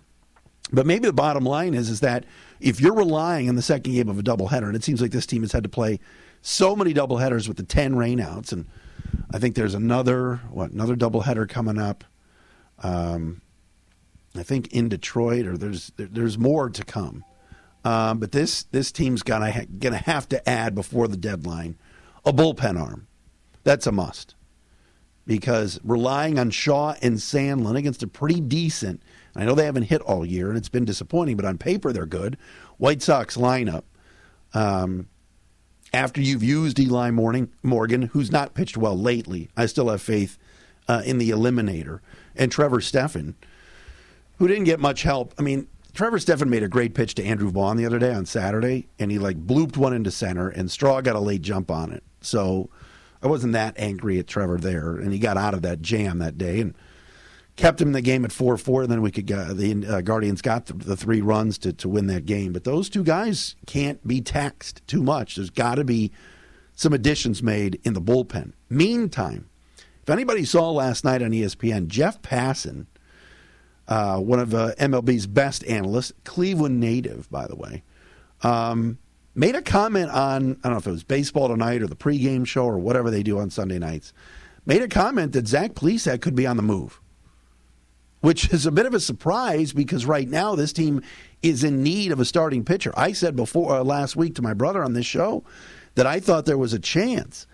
But 0.72 0.86
maybe 0.86 1.08
the 1.08 1.14
bottom 1.14 1.44
line 1.44 1.74
is 1.74 1.90
is 1.90 2.00
that 2.00 2.26
if 2.60 2.80
you're 2.80 2.94
relying 2.94 3.50
on 3.50 3.56
the 3.56 3.62
second 3.62 3.94
game 3.94 4.08
of 4.08 4.18
a 4.18 4.24
doubleheader, 4.24 4.68
and 4.68 4.76
it 4.76 4.84
seems 4.84 5.02
like 5.02 5.12
this 5.12 5.26
team 5.26 5.42
has 5.42 5.52
had 5.52 5.64
to 5.64 5.70
play 5.70 6.00
so 6.42 6.76
many 6.76 6.94
doubleheaders 6.94 7.48
with 7.48 7.58
the 7.58 7.64
ten 7.64 7.96
rainouts, 7.96 8.52
and 8.52 8.66
I 9.32 9.40
think 9.40 9.56
there's 9.56 9.74
another 9.74 10.38
what 10.50 10.72
another 10.72 10.96
doubleheader 10.96 11.48
coming 11.50 11.78
up. 11.78 12.04
Um, 12.82 13.42
I 14.36 14.44
think 14.44 14.74
in 14.74 14.90
Detroit, 14.90 15.46
or 15.46 15.58
there's 15.58 15.92
there's 15.98 16.38
more 16.38 16.70
to 16.70 16.84
come. 16.84 17.24
Um, 17.86 18.20
but 18.20 18.32
this 18.32 18.64
this 18.64 18.92
team's 18.92 19.24
gonna 19.24 19.66
gonna 19.66 19.98
have 19.98 20.30
to 20.30 20.50
add 20.50 20.74
before 20.74 21.08
the 21.08 21.18
deadline 21.18 21.78
a 22.26 22.32
bullpen 22.32 22.80
arm. 22.80 23.08
That's 23.64 23.88
a 23.88 23.92
must 23.92 24.36
because 25.26 25.80
relying 25.84 26.38
on 26.38 26.50
Shaw 26.50 26.96
and 27.02 27.16
Sandlin 27.16 27.78
against 27.78 28.04
a 28.04 28.08
pretty 28.08 28.42
decent. 28.42 29.02
I 29.36 29.46
know 29.46 29.56
they 29.56 29.66
haven't 29.66 29.84
hit 29.84 30.02
all 30.02 30.26
year, 30.26 30.50
and 30.50 30.58
it's 30.58 30.70
been 30.70 30.86
disappointing, 30.86 31.38
but 31.38 31.46
on 31.46 31.58
paper 31.58 31.92
they're 31.92 32.06
good. 32.06 32.38
White 32.78 33.02
Sox 33.02 33.38
lineup. 33.38 33.84
Um, 34.54 35.08
after 35.94 36.22
you've 36.22 36.44
used 36.44 36.80
Eli 36.80 37.12
Morning, 37.12 37.52
Morgan, 37.62 38.04
who's 38.04 38.32
not 38.32 38.54
pitched 38.54 38.78
well 38.78 38.98
lately, 38.98 39.50
I 39.56 39.68
still 39.68 39.90
have 39.90 40.02
faith 40.02 40.38
uh, 40.88 41.02
in 41.06 41.18
the 41.18 41.30
eliminator, 41.30 42.00
and 42.36 42.52
Trevor 42.52 42.82
Stephan, 42.82 43.36
who 44.38 44.48
didn't 44.48 44.66
get 44.66 44.80
much 44.80 45.04
help. 45.04 45.34
I 45.38 45.44
mean, 45.44 45.68
Trevor 45.94 46.18
Stephan 46.18 46.50
made 46.50 46.64
a 46.64 46.68
great 46.68 46.96
pitch 46.96 47.14
to 47.16 47.24
Andrew 47.24 47.52
Vaughn 47.52 47.78
the 47.78 47.86
other 47.86 48.00
day 48.00 48.14
on 48.14 48.26
Saturday, 48.26 48.88
and 48.98 49.12
he 49.12 49.20
like 49.20 49.46
blooped 49.46 49.78
one 49.78 49.94
into 49.94 50.10
center, 50.10 50.50
and 50.50 50.72
Straw 50.72 51.02
got 51.02 51.16
a 51.16 51.20
late 51.20 51.44
jump 51.44 51.70
on 51.70 51.92
it. 51.92 52.04
So 52.22 52.70
I 53.22 53.28
wasn't 53.28 53.54
that 53.54 53.76
angry 53.78 54.18
at 54.18 54.28
Trevor 54.28 54.58
there, 54.58 54.96
and 54.96 55.14
he 55.14 55.20
got 55.20 55.38
out 55.38 55.54
of 55.54 55.62
that 55.62 55.82
jam 55.82 56.18
that 56.18 56.38
day 56.38 56.62
and 56.62 56.74
kept 57.58 57.80
him 57.80 57.90
in 57.90 57.94
the 57.94 58.02
game 58.02 58.26
at 58.26 58.32
four 58.32 58.58
four. 58.58 58.82
And 58.82 58.92
then 58.92 59.04
we 59.04 59.12
could 59.12 59.28
get, 59.28 59.56
the 59.56 59.86
uh, 59.86 60.02
Guardians 60.02 60.42
got 60.42 60.66
the, 60.66 60.74
the, 60.74 60.98
three 60.98 61.22
runs 61.22 61.60
to 61.60 61.74
to 61.74 61.88
win 61.88 62.08
that 62.08 62.26
game. 62.26 62.54
But 62.54 62.64
those 62.64 62.90
two 62.90 63.04
guys 63.04 63.56
can't 63.68 64.06
be 64.08 64.20
taxed 64.20 64.82
too 64.88 65.04
much. 65.04 65.36
There's 65.36 65.52
got 65.52 65.76
to 65.76 65.84
be 65.84 66.12
some 66.76 66.94
additions 66.94 67.44
made 67.44 67.80
in 67.84 67.94
the 67.94 68.02
bullpen. 68.02 68.54
Meantime, 68.68 69.48
if 70.02 70.10
anybody 70.10 70.44
saw 70.44 70.72
last 70.72 71.06
night 71.06 71.22
on 71.22 71.30
ESPN, 71.30 71.88
Jeff 71.88 72.22
Passan, 72.24 72.88
uh, 73.88 74.18
one 74.18 74.40
of 74.40 74.54
uh, 74.54 74.74
MLB's 74.80 75.28
best 75.28 75.66
analysts, 75.66 76.14
Cleveland 76.24 76.80
native, 76.80 77.30
by 77.30 77.48
the 77.48 77.56
way. 77.56 77.84
Um, 78.42 78.98
made 79.36 79.56
a 79.56 79.62
comment 79.62 80.10
on, 80.12 80.58
I 80.64 80.70
don't 80.70 80.74
know 80.74 80.78
if 80.78 80.88
it 80.88 80.92
was 80.92 81.04
baseball 81.04 81.50
tonight 81.50 81.82
or 81.82 81.88
the 81.88 81.96
pregame 81.96 82.46
show 82.46 82.66
or 82.66 82.78
whatever 82.78 83.10
they 83.10 83.24
do 83.24 83.40
on 83.40 83.50
Sunday 83.50 83.80
nights, 83.80 84.14
made 84.66 84.82
a 84.82 84.88
comment 84.88 85.34
that 85.34 85.48
Zach 85.48 85.74
Plesac 85.74 86.22
could 86.22 86.36
be 86.36 86.48
on 86.48 86.58
the 86.58 86.64
move, 86.64 87.02
which 88.22 88.52
is 88.54 88.66
a 88.66 88.72
bit 88.72 88.86
of 88.86 88.94
a 88.94 89.00
surprise 89.00 89.74
because 89.74 90.06
right 90.06 90.30
now 90.30 90.56
this 90.56 90.74
team 90.74 91.02
is 91.42 91.64
in 91.64 91.84
need 91.84 92.12
of 92.12 92.20
a 92.20 92.26
starting 92.26 92.64
pitcher. 92.64 92.94
I 92.96 93.12
said 93.12 93.36
before 93.36 93.76
uh, 93.76 93.84
last 93.84 94.16
week 94.16 94.36
to 94.36 94.42
my 94.42 94.54
brother 94.54 94.84
on 94.84 94.94
this 94.94 95.06
show 95.06 95.44
that 95.96 96.08
I 96.08 96.20
thought 96.20 96.46
there 96.46 96.58
was 96.58 96.74
a 96.74 96.80
chance 96.80 97.48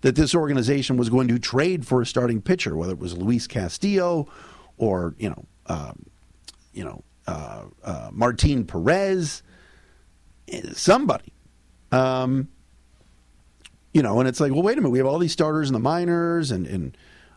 that 0.00 0.16
this 0.16 0.34
organization 0.34 0.96
was 0.96 1.08
going 1.08 1.28
to 1.28 1.38
trade 1.38 1.86
for 1.86 2.02
a 2.02 2.06
starting 2.06 2.42
pitcher, 2.42 2.76
whether 2.76 2.92
it 2.92 2.98
was 2.98 3.16
Luis 3.16 3.46
Castillo 3.46 4.28
or 4.76 5.14
you 5.18 5.30
know, 5.30 5.46
um, 5.68 6.06
you 6.72 6.84
know, 6.84 7.02
uh, 7.26 7.64
uh, 7.84 8.10
Martin 8.12 8.64
Perez 8.64 9.42
somebody. 10.72 11.32
Um, 11.92 12.48
you 13.92 14.02
know, 14.02 14.20
and 14.20 14.28
it's 14.28 14.40
like, 14.40 14.52
well, 14.52 14.62
wait 14.62 14.76
a 14.76 14.80
minute, 14.80 14.90
we 14.90 14.98
have 14.98 15.06
all 15.06 15.18
these 15.18 15.32
starters 15.32 15.68
in 15.68 15.72
the 15.72 15.80
minors, 15.80 16.50
and 16.50 16.66
and 16.66 16.96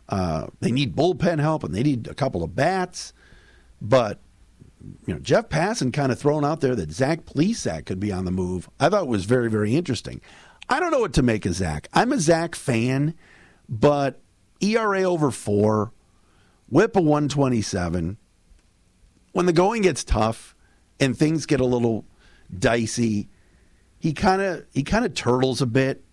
uh, 0.09 0.48
they 0.59 0.71
need 0.71 0.95
bullpen 0.95 1.39
help, 1.39 1.63
and 1.63 1.74
they 1.74 1.83
need 1.83 2.07
a 2.07 2.13
couple 2.13 2.43
of 2.43 2.55
bats, 2.55 3.13
but 3.81 4.19
you 5.05 5.13
know, 5.13 5.19
Jeff 5.19 5.50
Passan 5.50 5.91
kind 5.91 6.12
of 6.12 6.19
thrown 6.19 6.45
out 6.45 6.62
there 6.62 6.75
that 6.75 6.91
Zach 6.91 7.25
Plesac 7.25 7.86
could 7.86 8.00
be 8.00 8.12
on 8.12 8.25
the 8.25 8.31
move. 8.31 8.69
I 8.79 8.89
thought 8.89 9.07
was 9.07 9.25
very, 9.25 9.50
very 9.50 9.75
interesting. 9.75 10.21
I 10.69 10.79
don't 10.79 10.91
know 10.91 11.00
what 11.00 11.13
to 11.13 11.21
make 11.21 11.45
of 11.45 11.53
Zach. 11.53 11.88
I'm 11.93 12.12
a 12.12 12.19
Zach 12.19 12.55
fan, 12.55 13.13
but 13.67 14.21
ERA 14.62 15.03
over 15.03 15.31
four, 15.31 15.91
whip 16.69 16.95
a 16.95 17.01
127. 17.01 18.17
When 19.31 19.45
the 19.45 19.53
going 19.53 19.83
gets 19.83 20.03
tough 20.03 20.55
and 20.99 21.17
things 21.17 21.45
get 21.45 21.59
a 21.59 21.65
little 21.65 22.05
dicey. 22.57 23.29
He 23.97 24.13
kind 24.13 24.41
of 24.41 24.65
he 24.73 24.83
kind 24.83 25.05
of 25.05 25.13
turtles 25.13 25.61
a 25.61 25.65
bit. 25.65 26.03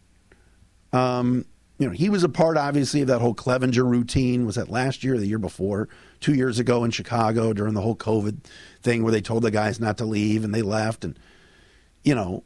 Um, 0.92 1.46
you 1.78 1.86
know, 1.86 1.92
he 1.92 2.08
was 2.08 2.24
a 2.24 2.28
part, 2.28 2.56
obviously, 2.56 3.02
of 3.02 3.08
that 3.08 3.20
whole 3.20 3.34
Clevinger 3.34 3.88
routine. 3.88 4.46
Was 4.46 4.54
that 4.54 4.70
last 4.70 5.04
year 5.04 5.14
or 5.14 5.18
the 5.18 5.26
year 5.26 5.38
before? 5.38 5.88
Two 6.20 6.34
years 6.34 6.58
ago 6.58 6.84
in 6.84 6.90
Chicago 6.90 7.52
during 7.52 7.74
the 7.74 7.82
whole 7.82 7.96
COVID 7.96 8.44
thing 8.82 9.02
where 9.02 9.12
they 9.12 9.20
told 9.20 9.42
the 9.42 9.50
guys 9.50 9.78
not 9.78 9.98
to 9.98 10.06
leave 10.06 10.42
and 10.42 10.54
they 10.54 10.62
left. 10.62 11.04
And, 11.04 11.18
you 12.02 12.14
know, 12.14 12.44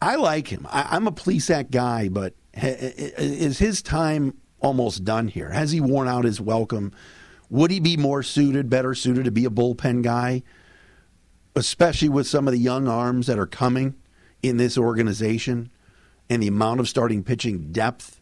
I 0.00 0.16
like 0.16 0.48
him. 0.48 0.66
I, 0.70 0.96
am 0.96 1.06
a 1.06 1.12
Plesac 1.12 1.70
guy, 1.70 2.08
but 2.08 2.32
is 2.54 3.58
his 3.58 3.82
time 3.82 4.38
almost 4.66 5.04
done 5.04 5.28
here? 5.28 5.50
Has 5.50 5.70
he 5.70 5.80
worn 5.80 6.08
out 6.08 6.24
his 6.24 6.40
welcome? 6.40 6.92
Would 7.48 7.70
he 7.70 7.80
be 7.80 7.96
more 7.96 8.22
suited, 8.22 8.68
better 8.68 8.94
suited 8.94 9.24
to 9.24 9.30
be 9.30 9.44
a 9.44 9.50
bullpen 9.50 10.02
guy? 10.02 10.42
especially 11.56 12.10
with 12.10 12.26
some 12.26 12.46
of 12.46 12.52
the 12.52 12.60
young 12.60 12.86
arms 12.86 13.26
that 13.26 13.38
are 13.38 13.46
coming 13.46 13.94
in 14.42 14.58
this 14.58 14.76
organization 14.76 15.70
and 16.28 16.42
the 16.42 16.48
amount 16.48 16.80
of 16.80 16.88
starting 16.88 17.24
pitching 17.24 17.72
depth, 17.72 18.20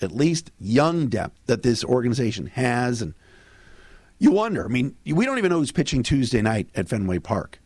at 0.00 0.10
least 0.10 0.50
young 0.58 1.06
depth 1.06 1.38
that 1.46 1.62
this 1.62 1.84
organization 1.84 2.46
has. 2.46 3.00
And 3.00 3.14
you 4.18 4.32
wonder, 4.32 4.64
I 4.64 4.68
mean, 4.68 4.96
we 5.06 5.24
don't 5.24 5.38
even 5.38 5.50
know 5.50 5.60
who's 5.60 5.72
pitching 5.72 6.02
Tuesday 6.02 6.42
night 6.42 6.68
at 6.74 6.88
Fenway 6.88 7.20
Park. 7.20 7.60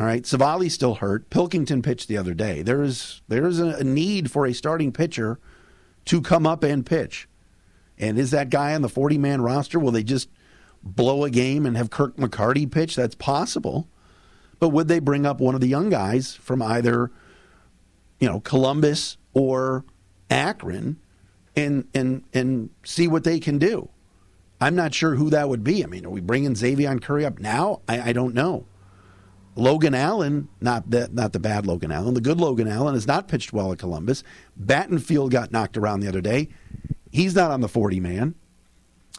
All 0.00 0.06
right, 0.06 0.26
Civale's 0.26 0.74
still 0.74 0.96
hurt. 0.96 1.30
Pilkington 1.30 1.82
pitched 1.82 2.08
the 2.08 2.18
other 2.18 2.34
day. 2.34 2.62
There 2.62 2.82
is 2.82 3.20
there 3.26 3.46
is 3.46 3.58
a 3.58 3.82
need 3.82 4.30
for 4.30 4.46
a 4.46 4.54
starting 4.54 4.92
pitcher 4.92 5.40
to 6.04 6.20
come 6.20 6.46
up 6.46 6.62
and 6.62 6.86
pitch. 6.86 7.28
And 7.98 8.18
is 8.18 8.30
that 8.30 8.50
guy 8.50 8.74
on 8.74 8.82
the 8.82 8.88
40 8.88 9.18
man 9.18 9.42
roster? 9.42 9.78
Will 9.78 9.90
they 9.90 10.04
just 10.04 10.28
blow 10.82 11.24
a 11.24 11.30
game 11.30 11.66
and 11.66 11.76
have 11.76 11.90
Kirk 11.90 12.16
McCarty 12.16 12.70
pitch? 12.70 12.96
That's 12.96 13.14
possible. 13.14 13.88
But 14.58 14.70
would 14.70 14.88
they 14.88 14.98
bring 14.98 15.26
up 15.26 15.40
one 15.40 15.54
of 15.54 15.60
the 15.60 15.68
young 15.68 15.90
guys 15.90 16.34
from 16.34 16.62
either, 16.62 17.10
you 18.18 18.28
know, 18.28 18.40
Columbus 18.40 19.16
or 19.32 19.84
Akron 20.30 20.98
and 21.56 21.86
and 21.94 22.24
and 22.32 22.70
see 22.84 23.08
what 23.08 23.24
they 23.24 23.38
can 23.40 23.58
do? 23.58 23.88
I'm 24.60 24.74
not 24.74 24.94
sure 24.94 25.14
who 25.14 25.30
that 25.30 25.48
would 25.48 25.62
be. 25.62 25.84
I 25.84 25.86
mean, 25.86 26.04
are 26.04 26.10
we 26.10 26.20
bringing 26.20 26.54
Xzavion 26.54 27.00
Curry 27.00 27.24
up 27.24 27.38
now? 27.38 27.80
I, 27.88 28.10
I 28.10 28.12
don't 28.12 28.34
know. 28.34 28.66
Logan 29.54 29.94
Allen, 29.94 30.48
not 30.60 30.90
the, 30.90 31.08
not 31.12 31.32
the 31.32 31.40
bad 31.40 31.66
Logan 31.66 31.90
Allen, 31.90 32.14
the 32.14 32.20
good 32.20 32.40
Logan 32.40 32.68
Allen 32.68 32.94
has 32.94 33.06
not 33.08 33.26
pitched 33.26 33.52
well 33.52 33.72
at 33.72 33.78
Columbus. 33.78 34.22
Battenfield 34.60 35.30
got 35.30 35.50
knocked 35.50 35.76
around 35.76 36.00
the 36.00 36.08
other 36.08 36.20
day. 36.20 36.48
He's 37.10 37.34
not 37.34 37.50
on 37.50 37.60
the 37.60 37.68
40 37.68 38.00
man. 38.00 38.34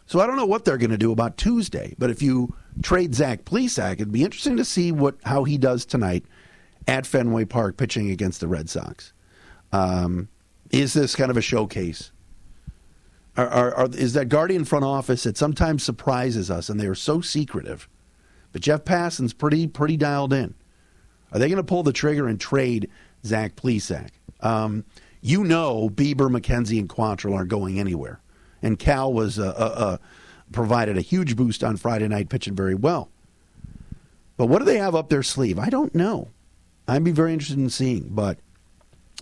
So 0.05 0.19
I 0.19 0.27
don't 0.27 0.37
know 0.37 0.45
what 0.45 0.65
they're 0.65 0.77
going 0.77 0.89
to 0.89 0.97
do 0.97 1.11
about 1.11 1.37
Tuesday. 1.37 1.93
But 1.99 2.09
if 2.09 2.21
you 2.21 2.55
trade 2.81 3.13
Zach 3.13 3.45
Plesac, 3.45 3.93
it'd 3.93 4.11
be 4.11 4.23
interesting 4.23 4.57
to 4.57 4.65
see 4.65 4.91
what 4.91 5.17
how 5.23 5.43
he 5.43 5.57
does 5.57 5.85
tonight 5.85 6.25
at 6.87 7.05
Fenway 7.05 7.45
Park 7.45 7.77
pitching 7.77 8.09
against 8.09 8.39
the 8.39 8.47
Red 8.47 8.69
Sox. 8.69 9.13
Um, 9.71 10.27
is 10.71 10.93
this 10.93 11.15
kind 11.15 11.29
of 11.29 11.37
a 11.37 11.41
showcase? 11.41 12.11
Are, 13.37 13.47
are, 13.47 13.73
are, 13.75 13.89
is 13.93 14.13
that 14.13 14.29
Guardian 14.29 14.65
front 14.65 14.83
office 14.83 15.23
that 15.23 15.37
sometimes 15.37 15.83
surprises 15.83 16.49
us, 16.49 16.69
and 16.69 16.79
they 16.79 16.87
are 16.87 16.95
so 16.95 17.21
secretive? 17.21 17.87
But 18.51 18.61
Jeff 18.63 18.83
Passan's 18.83 19.33
pretty 19.33 19.67
pretty 19.67 19.95
dialed 19.95 20.33
in. 20.33 20.55
Are 21.31 21.37
they 21.39 21.47
going 21.47 21.57
to 21.57 21.63
pull 21.63 21.83
the 21.83 21.93
trigger 21.93 22.27
and 22.27 22.39
trade 22.39 22.89
Zach 23.23 23.55
Plesac? 23.55 24.09
Um, 24.41 24.85
you 25.21 25.43
know, 25.43 25.89
Bieber, 25.89 26.29
McKenzie, 26.29 26.79
and 26.79 26.89
Quantrill 26.89 27.35
aren't 27.35 27.49
going 27.49 27.79
anywhere 27.79 28.21
and 28.61 28.77
Cal 28.77 29.11
was 29.11 29.39
uh, 29.39 29.53
uh, 29.57 29.73
uh, 29.81 29.97
provided 30.51 30.97
a 30.97 31.01
huge 31.01 31.35
boost 31.35 31.63
on 31.63 31.77
Friday 31.77 32.07
night, 32.07 32.29
pitching 32.29 32.55
very 32.55 32.75
well. 32.75 33.09
But 34.37 34.47
what 34.47 34.59
do 34.59 34.65
they 34.65 34.77
have 34.77 34.95
up 34.95 35.09
their 35.09 35.23
sleeve? 35.23 35.59
I 35.59 35.69
don't 35.69 35.93
know. 35.93 36.29
I'd 36.87 37.03
be 37.03 37.11
very 37.11 37.33
interested 37.33 37.59
in 37.59 37.69
seeing. 37.69 38.09
But 38.09 38.39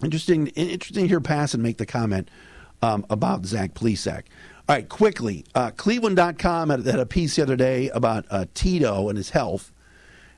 interesting, 0.04 0.48
interesting 0.48 1.04
to 1.04 1.08
hear 1.08 1.20
Passan 1.20 1.60
make 1.60 1.78
the 1.78 1.86
comment 1.86 2.30
um, 2.82 3.06
about 3.10 3.46
Zach 3.46 3.74
Plesac. 3.74 4.24
All 4.70 4.76
right, 4.76 4.88
quickly, 4.88 5.46
uh, 5.56 5.72
Cleveland.com 5.72 6.70
had, 6.70 6.86
had, 6.86 7.00
a 7.00 7.06
piece 7.06 7.38
the 7.38 7.42
other 7.42 7.56
day 7.56 7.90
about 7.90 8.26
uh, 8.30 8.46
Tito 8.54 9.08
and 9.08 9.18
his 9.18 9.30
health, 9.30 9.72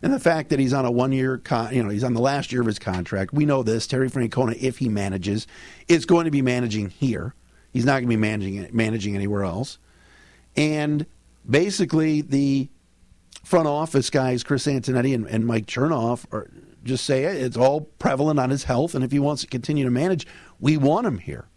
and 0.01 0.13
the 0.13 0.19
fact 0.19 0.49
that 0.49 0.59
he's 0.59 0.73
on 0.73 0.85
a 0.85 0.91
one-year, 0.91 1.39
con- 1.39 1.73
you 1.73 1.83
know, 1.83 1.89
he's 1.89 2.03
on 2.03 2.13
the 2.13 2.21
last 2.21 2.51
year 2.51 2.61
of 2.61 2.67
his 2.67 2.79
contract. 2.79 3.33
We 3.33 3.45
know 3.45 3.63
this. 3.63 3.85
Terry 3.87 4.09
Francona, 4.09 4.55
if 4.55 4.77
he 4.77 4.89
manages, 4.89 5.47
is 5.87 6.05
going 6.05 6.25
to 6.25 6.31
be 6.31 6.41
managing 6.41 6.89
here. 6.89 7.35
He's 7.71 7.85
not 7.85 7.93
going 7.93 8.03
to 8.03 8.09
be 8.09 8.15
managing 8.17 8.69
managing 8.71 9.15
anywhere 9.15 9.43
else. 9.43 9.77
And 10.55 11.05
basically, 11.47 12.21
the 12.21 12.69
front 13.43 13.67
office 13.67 14.09
guys, 14.09 14.43
Chris 14.43 14.65
Antonetti 14.65 15.13
and, 15.13 15.27
and 15.27 15.45
Mike 15.45 15.65
Chernoff, 15.65 16.25
are 16.31 16.49
just 16.83 17.05
say 17.05 17.23
it's 17.23 17.57
all 17.57 17.81
prevalent 17.81 18.39
on 18.39 18.49
his 18.49 18.63
health, 18.63 18.95
and 18.95 19.03
if 19.03 19.11
he 19.11 19.19
wants 19.19 19.41
to 19.41 19.47
continue 19.47 19.83
to 19.83 19.91
manage, 19.91 20.25
we 20.59 20.77
want 20.77 21.05
him 21.05 21.17
here. 21.17 21.47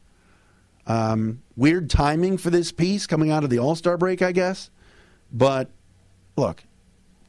Um, 0.87 1.43
weird 1.57 1.89
timing 1.89 2.39
for 2.39 2.51
this 2.51 2.73
piece 2.73 3.07
coming 3.07 3.31
out 3.31 3.45
of 3.45 3.51
the 3.51 3.59
All 3.59 3.77
Star 3.77 3.97
break, 3.97 4.21
I 4.21 4.33
guess. 4.33 4.71
But 5.33 5.71
look, 6.37 6.65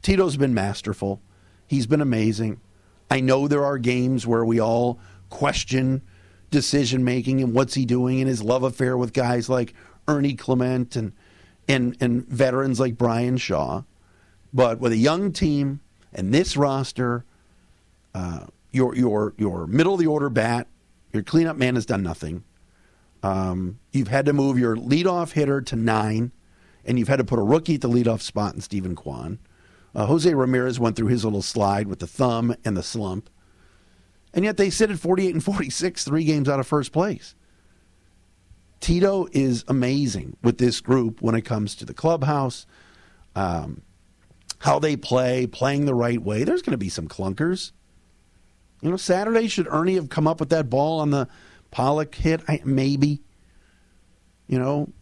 Tito's 0.04 0.36
been 0.36 0.52
masterful. 0.52 1.22
He's 1.66 1.86
been 1.86 2.02
amazing. 2.02 2.60
I 3.10 3.20
know 3.20 3.48
there 3.48 3.64
are 3.64 3.78
games 3.78 4.26
where 4.26 4.44
we 4.44 4.60
all 4.60 5.00
question 5.30 6.02
decision 6.50 7.02
making 7.04 7.40
and 7.40 7.54
what's 7.54 7.72
he 7.72 7.86
doing 7.86 8.20
and 8.20 8.28
his 8.28 8.42
love 8.42 8.62
affair 8.62 8.98
with 8.98 9.14
guys 9.14 9.48
like 9.48 9.72
Ernie 10.06 10.34
Clement 10.34 10.94
and 10.94 11.12
and 11.66 11.96
and 12.00 12.28
veterans 12.28 12.78
like 12.78 12.98
Bryan 12.98 13.38
Shaw. 13.38 13.84
But 14.52 14.78
with 14.78 14.92
a 14.92 14.98
young 14.98 15.32
team 15.32 15.80
and 16.12 16.34
this 16.34 16.54
roster, 16.54 17.24
uh, 18.14 18.44
your 18.72 18.94
your 18.94 19.32
your 19.38 19.66
middle 19.66 19.94
of 19.94 20.00
the 20.00 20.06
order 20.06 20.28
bat, 20.28 20.66
your 21.14 21.22
cleanup 21.22 21.56
man 21.56 21.76
has 21.76 21.86
done 21.86 22.02
nothing. 22.02 22.44
Um, 23.22 23.78
you've 23.90 24.08
had 24.08 24.26
to 24.26 24.34
move 24.34 24.58
your 24.58 24.76
leadoff 24.76 25.32
hitter 25.32 25.62
to 25.62 25.76
nine, 25.76 26.30
and 26.84 26.98
you've 26.98 27.08
had 27.08 27.20
to 27.20 27.24
put 27.24 27.38
a 27.38 27.42
rookie 27.42 27.76
at 27.76 27.80
the 27.80 27.88
leadoff 27.88 28.20
spot 28.20 28.54
in 28.54 28.60
Steven 28.60 28.94
Kwan. 28.94 29.38
Uh, 29.94 30.06
Jose 30.06 30.32
Ramirez 30.32 30.80
went 30.80 30.96
through 30.96 31.08
his 31.08 31.24
little 31.24 31.42
slide 31.42 31.86
with 31.86 32.00
the 32.00 32.06
thumb 32.06 32.54
and 32.64 32.76
the 32.76 32.82
slump, 32.82 33.30
and 34.32 34.44
yet 34.44 34.56
they 34.56 34.70
sit 34.70 34.90
at 34.90 34.98
48 34.98 35.34
and 35.34 35.44
46, 35.44 36.04
three 36.04 36.24
games 36.24 36.48
out 36.48 36.58
of 36.58 36.66
first 36.66 36.92
place. 36.92 37.34
Tito 38.80 39.28
is 39.32 39.64
amazing 39.68 40.36
with 40.42 40.58
this 40.58 40.80
group 40.80 41.22
when 41.22 41.34
it 41.34 41.42
comes 41.42 41.74
to 41.76 41.86
the 41.86 41.94
clubhouse, 41.94 42.66
um, 43.34 43.82
how 44.58 44.78
they 44.78 44.96
play, 44.96 45.46
playing 45.46 45.86
the 45.86 45.94
right 45.94 46.20
way. 46.20 46.44
There's 46.44 46.62
going 46.62 46.72
to 46.72 46.76
be 46.76 46.88
some 46.88 47.08
clunkers. 47.08 47.72
You 48.82 48.90
know, 48.90 48.96
Saturday 48.96 49.48
should 49.48 49.68
Ernie 49.70 49.94
have 49.94 50.10
come 50.10 50.26
up 50.26 50.40
with 50.40 50.50
that 50.50 50.68
ball 50.68 51.00
on 51.00 51.10
the 51.10 51.28
Pollock 51.70 52.14
hit? 52.14 52.42
I, 52.46 52.60
maybe. 52.64 53.22
You 54.46 54.58
know, 54.58 54.92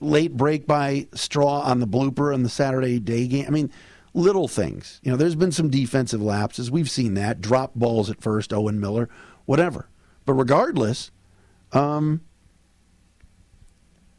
late 0.00 0.36
break 0.36 0.66
by 0.66 1.08
Straw 1.14 1.60
on 1.60 1.80
the 1.80 1.86
blooper 1.86 2.34
in 2.34 2.42
the 2.42 2.48
Saturday 2.48 2.98
day 2.98 3.26
game. 3.26 3.46
I 3.46 3.50
mean, 3.50 3.70
little 4.14 4.48
things. 4.48 5.00
You 5.02 5.10
know, 5.10 5.16
there's 5.16 5.34
been 5.34 5.52
some 5.52 5.70
defensive 5.70 6.22
lapses. 6.22 6.70
We've 6.70 6.90
seen 6.90 7.14
that. 7.14 7.40
Drop 7.40 7.74
balls 7.74 8.10
at 8.10 8.22
first, 8.22 8.52
Owen 8.52 8.80
Miller, 8.80 9.08
whatever. 9.44 9.88
But 10.24 10.34
regardless, 10.34 11.10
um, 11.72 12.22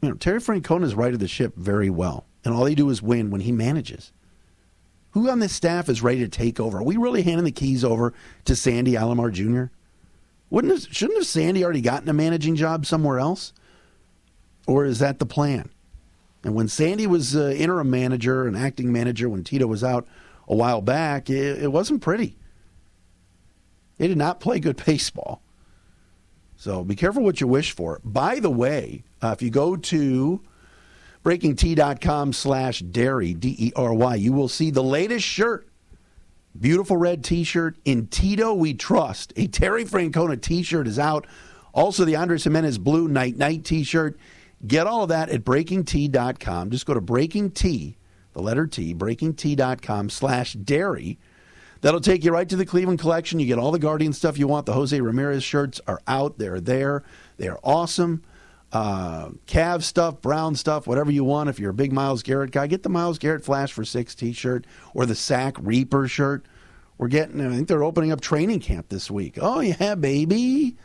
you 0.00 0.08
know, 0.08 0.14
Terry 0.14 0.40
Francona 0.40 0.84
is 0.84 0.94
righted 0.94 1.20
the 1.20 1.28
ship 1.28 1.54
very 1.56 1.90
well. 1.90 2.26
And 2.44 2.54
all 2.54 2.64
they 2.64 2.74
do 2.74 2.88
is 2.90 3.02
win 3.02 3.30
when 3.30 3.42
he 3.42 3.52
manages. 3.52 4.12
Who 5.10 5.28
on 5.28 5.40
this 5.40 5.52
staff 5.52 5.88
is 5.88 6.02
ready 6.02 6.20
to 6.20 6.28
take 6.28 6.60
over? 6.60 6.78
Are 6.78 6.84
we 6.84 6.96
really 6.96 7.22
handing 7.22 7.44
the 7.44 7.50
keys 7.50 7.84
over 7.84 8.14
to 8.44 8.54
Sandy 8.54 8.92
Alomar 8.92 9.32
Jr.? 9.32 9.72
Wouldn't 10.50 10.72
have, 10.72 10.94
shouldn't 10.94 11.18
have 11.18 11.26
Sandy 11.26 11.64
already 11.64 11.80
gotten 11.80 12.08
a 12.08 12.12
managing 12.12 12.56
job 12.56 12.86
somewhere 12.86 13.18
else? 13.18 13.52
Or 14.68 14.84
is 14.84 14.98
that 14.98 15.18
the 15.18 15.26
plan? 15.26 15.70
And 16.44 16.54
when 16.54 16.68
Sandy 16.68 17.06
was 17.06 17.34
uh, 17.34 17.54
interim 17.56 17.90
manager 17.90 18.46
and 18.46 18.56
acting 18.56 18.92
manager 18.92 19.28
when 19.28 19.42
Tito 19.42 19.66
was 19.66 19.82
out 19.82 20.06
a 20.46 20.54
while 20.54 20.82
back, 20.82 21.30
it, 21.30 21.62
it 21.62 21.72
wasn't 21.72 22.02
pretty. 22.02 22.36
They 23.96 24.06
did 24.06 24.18
not 24.18 24.40
play 24.40 24.60
good 24.60 24.76
baseball. 24.86 25.40
So 26.56 26.84
be 26.84 26.94
careful 26.94 27.22
what 27.22 27.40
you 27.40 27.48
wish 27.48 27.72
for. 27.72 27.98
By 28.04 28.40
the 28.40 28.50
way, 28.50 29.04
uh, 29.22 29.28
if 29.34 29.40
you 29.40 29.48
go 29.48 29.74
to 29.74 30.42
breakingt.com 31.24 32.34
slash 32.34 32.82
dery, 32.82 33.40
D-E-R-Y, 33.40 34.14
you 34.16 34.34
will 34.34 34.48
see 34.48 34.70
the 34.70 34.82
latest 34.82 35.24
shirt. 35.24 35.66
Beautiful 36.60 36.98
red 36.98 37.24
t-shirt. 37.24 37.76
In 37.86 38.06
Tito 38.08 38.52
We 38.52 38.74
Trust. 38.74 39.32
A 39.36 39.46
Terry 39.46 39.86
Francona 39.86 40.38
t-shirt 40.38 40.86
is 40.86 40.98
out. 40.98 41.26
Also, 41.72 42.04
the 42.04 42.16
Andres 42.16 42.44
Gimenez 42.44 42.76
Blue 42.76 43.08
Night 43.08 43.38
Night 43.38 43.64
t-shirt. 43.64 44.18
Get 44.66 44.86
all 44.86 45.04
of 45.04 45.10
that 45.10 45.28
at 45.28 45.44
breakingt.com. 45.44 46.70
Just 46.70 46.86
go 46.86 46.94
to 46.94 47.00
breaking 47.00 47.52
t, 47.52 47.96
the 48.32 48.42
letter 48.42 48.66
T, 48.66 48.94
breakingt.com 48.94 50.10
slash 50.10 50.56
dery. 50.56 51.18
That'll 51.80 52.00
take 52.00 52.24
you 52.24 52.32
right 52.32 52.48
to 52.48 52.56
the 52.56 52.66
Cleveland 52.66 52.98
collection. 52.98 53.38
You 53.38 53.46
get 53.46 53.58
all 53.58 53.70
the 53.70 53.78
Guardian 53.78 54.12
stuff 54.12 54.36
you 54.36 54.48
want. 54.48 54.66
The 54.66 54.72
Jose 54.72 55.00
Ramirez 55.00 55.44
shirts 55.44 55.80
are 55.86 56.00
out. 56.08 56.38
They're 56.38 56.60
there. 56.60 57.04
They 57.36 57.46
are 57.48 57.60
awesome. 57.62 58.24
Uh, 58.72 59.30
Cavs 59.46 59.84
stuff, 59.84 60.20
Brown 60.20 60.54
stuff, 60.56 60.86
whatever 60.86 61.10
you 61.10 61.24
want. 61.24 61.48
If 61.48 61.58
you're 61.58 61.70
a 61.70 61.74
big 61.74 61.92
Myles 61.92 62.22
Garrett 62.22 62.50
guy, 62.50 62.66
get 62.66 62.82
the 62.82 62.88
Myles 62.88 63.18
Garrett 63.18 63.44
Flash 63.44 63.72
for 63.72 63.84
Six 63.84 64.14
t 64.14 64.32
shirt 64.32 64.66
or 64.92 65.06
the 65.06 65.14
Sack 65.14 65.56
Reaper 65.60 66.08
shirt. 66.08 66.44
We're 66.98 67.08
getting, 67.08 67.40
I 67.40 67.54
think 67.54 67.68
they're 67.68 67.84
opening 67.84 68.10
up 68.10 68.20
training 68.20 68.60
camp 68.60 68.88
this 68.88 69.08
week. 69.08 69.38
Oh, 69.40 69.60
yeah, 69.60 69.94
baby. 69.94 70.76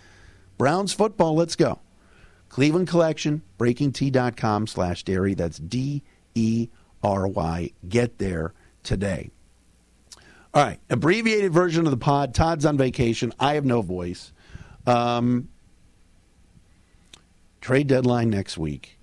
Browns 0.59 0.93
football, 0.93 1.35
let's 1.35 1.55
go. 1.55 1.79
Cleveland 2.53 2.87
Collection, 2.87 3.41
breakingt.com 3.57 4.67
slash 4.67 5.03
dery. 5.03 5.35
That's 5.35 5.57
D 5.57 6.03
E 6.35 6.69
R 7.01 7.27
Y. 7.27 7.71
Get 7.89 8.19
there 8.19 8.53
today. 8.83 9.31
All 10.53 10.63
right, 10.63 10.79
abbreviated 10.87 11.51
version 11.51 11.85
of 11.85 11.89
the 11.89 11.97
pod. 11.97 12.35
Todd's 12.35 12.63
on 12.63 12.77
vacation. 12.77 13.33
I 13.39 13.55
have 13.55 13.65
no 13.65 13.81
voice. 13.81 14.33
Um, 14.85 15.49
trade 17.59 17.87
deadline 17.87 18.29
next 18.29 18.55
week. 18.55 18.99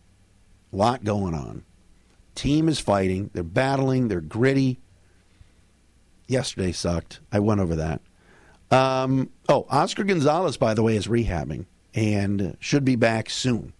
A 0.72 0.76
lot 0.76 1.02
going 1.02 1.34
on. 1.34 1.64
Team 2.36 2.68
is 2.68 2.78
fighting. 2.78 3.30
They're 3.34 3.42
battling. 3.42 4.06
They're 4.06 4.20
gritty. 4.20 4.78
Yesterday 6.28 6.70
sucked. 6.70 7.18
I 7.32 7.40
went 7.40 7.60
over 7.60 7.74
that. 7.74 8.00
Um, 8.70 9.30
oh, 9.48 9.66
Oscar 9.68 10.04
Gonzalez, 10.04 10.56
by 10.56 10.72
the 10.72 10.84
way, 10.84 10.94
is 10.94 11.08
rehabbing 11.08 11.66
and 11.94 12.57
should 12.61 12.85
be 12.85 12.96
back 12.96 13.31
soon. 13.31 13.72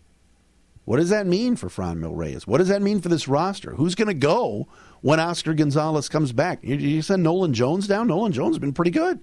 What 0.85 0.96
does 0.96 1.11
that 1.11 1.27
mean 1.27 1.57
for 1.57 1.68
Franmil 1.68 2.16
Reyes? 2.16 2.46
What 2.46 2.59
does 2.59 2.68
that 2.68 2.83
mean 2.83 3.01
for 3.01 3.09
this 3.09 3.29
roster? 3.29 3.75
Who's 3.75 3.94
going 3.94 4.09
to 4.09 4.14
go 4.14 4.66
when 5.03 5.20
Oscar 5.20 5.55
Gonzalez 5.55 6.09
comes 6.09 6.33
back? 6.33 6.59
You, 6.62 6.77
you 6.77 7.03
send 7.03 7.23
Nolan 7.23 7.55
Jones 7.55 7.87
down? 7.87 8.09
Nolan 8.09 8.33
Jones 8.33 8.57
has 8.57 8.59
been 8.59 8.73
pretty 8.73 8.90
good. 8.90 9.20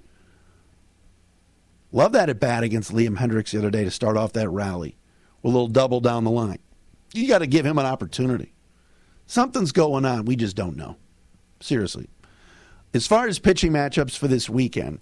Love 1.91 2.11
that 2.13 2.29
at 2.29 2.39
bat 2.39 2.63
against 2.63 2.93
Liam 2.93 3.17
Hendriks 3.17 3.51
the 3.51 3.57
other 3.57 3.71
day 3.71 3.83
to 3.83 3.91
start 3.91 4.17
off 4.17 4.33
that 4.33 4.49
rally 4.49 4.97
with 5.41 5.53
a 5.53 5.57
little 5.57 5.67
double 5.67 5.99
down 5.99 6.23
the 6.23 6.31
line. 6.31 6.59
You 7.13 7.27
got 7.27 7.39
to 7.39 7.47
give 7.47 7.65
him 7.65 7.77
an 7.77 7.85
opportunity. 7.85 8.53
Something's 9.25 9.71
going 9.71 10.05
on. 10.05 10.25
We 10.25 10.35
just 10.35 10.55
don't 10.55 10.77
know. 10.77 10.97
Seriously. 11.59 12.07
As 12.93 13.07
far 13.07 13.27
as 13.27 13.39
pitching 13.39 13.71
matchups 13.71 14.17
for 14.17 14.27
this 14.27 14.49
weekend, 14.49 14.99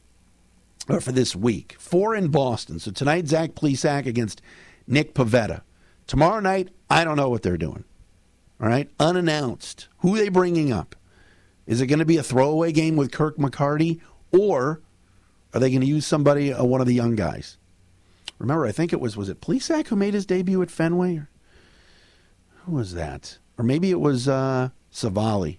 or 0.89 1.01
for 1.01 1.11
this 1.11 1.35
week. 1.35 1.75
Four 1.79 2.15
in 2.15 2.29
Boston. 2.29 2.79
So 2.79 2.91
tonight, 2.91 3.27
Zach 3.27 3.51
Plesac 3.51 4.05
against 4.05 4.41
Nick 4.87 5.13
Pivetta. 5.13 5.61
Tomorrow 6.07 6.39
night, 6.39 6.69
I 6.89 7.03
don't 7.03 7.17
know 7.17 7.29
what 7.29 7.41
they're 7.41 7.57
doing. 7.57 7.83
All 8.61 8.67
right, 8.67 8.89
unannounced. 8.99 9.87
Who 9.99 10.15
are 10.15 10.19
they 10.19 10.29
bringing 10.29 10.71
up? 10.71 10.95
Is 11.65 11.81
it 11.81 11.87
going 11.87 11.99
to 11.99 12.05
be 12.05 12.17
a 12.17 12.23
throwaway 12.23 12.71
game 12.71 12.95
with 12.95 13.11
Kirk 13.11 13.37
McCarty, 13.37 13.99
or 14.31 14.81
are 15.53 15.59
they 15.59 15.69
going 15.69 15.81
to 15.81 15.87
use 15.87 16.05
somebody, 16.05 16.53
uh, 16.53 16.63
one 16.63 16.79
of 16.79 16.87
the 16.87 16.93
young 16.93 17.15
guys? 17.15 17.57
Remember, 18.37 18.65
I 18.65 18.71
think 18.71 18.93
it 18.93 18.99
was 18.99 19.17
was 19.17 19.29
it 19.29 19.41
Plesac 19.41 19.87
who 19.87 19.95
made 19.95 20.13
his 20.13 20.25
debut 20.25 20.61
at 20.61 20.69
Fenway? 20.69 21.23
Who 22.65 22.71
was 22.73 22.93
that? 22.93 23.37
Or 23.57 23.63
maybe 23.63 23.89
it 23.91 23.99
was 23.99 24.27
uh, 24.27 24.69
Civale. 24.91 25.57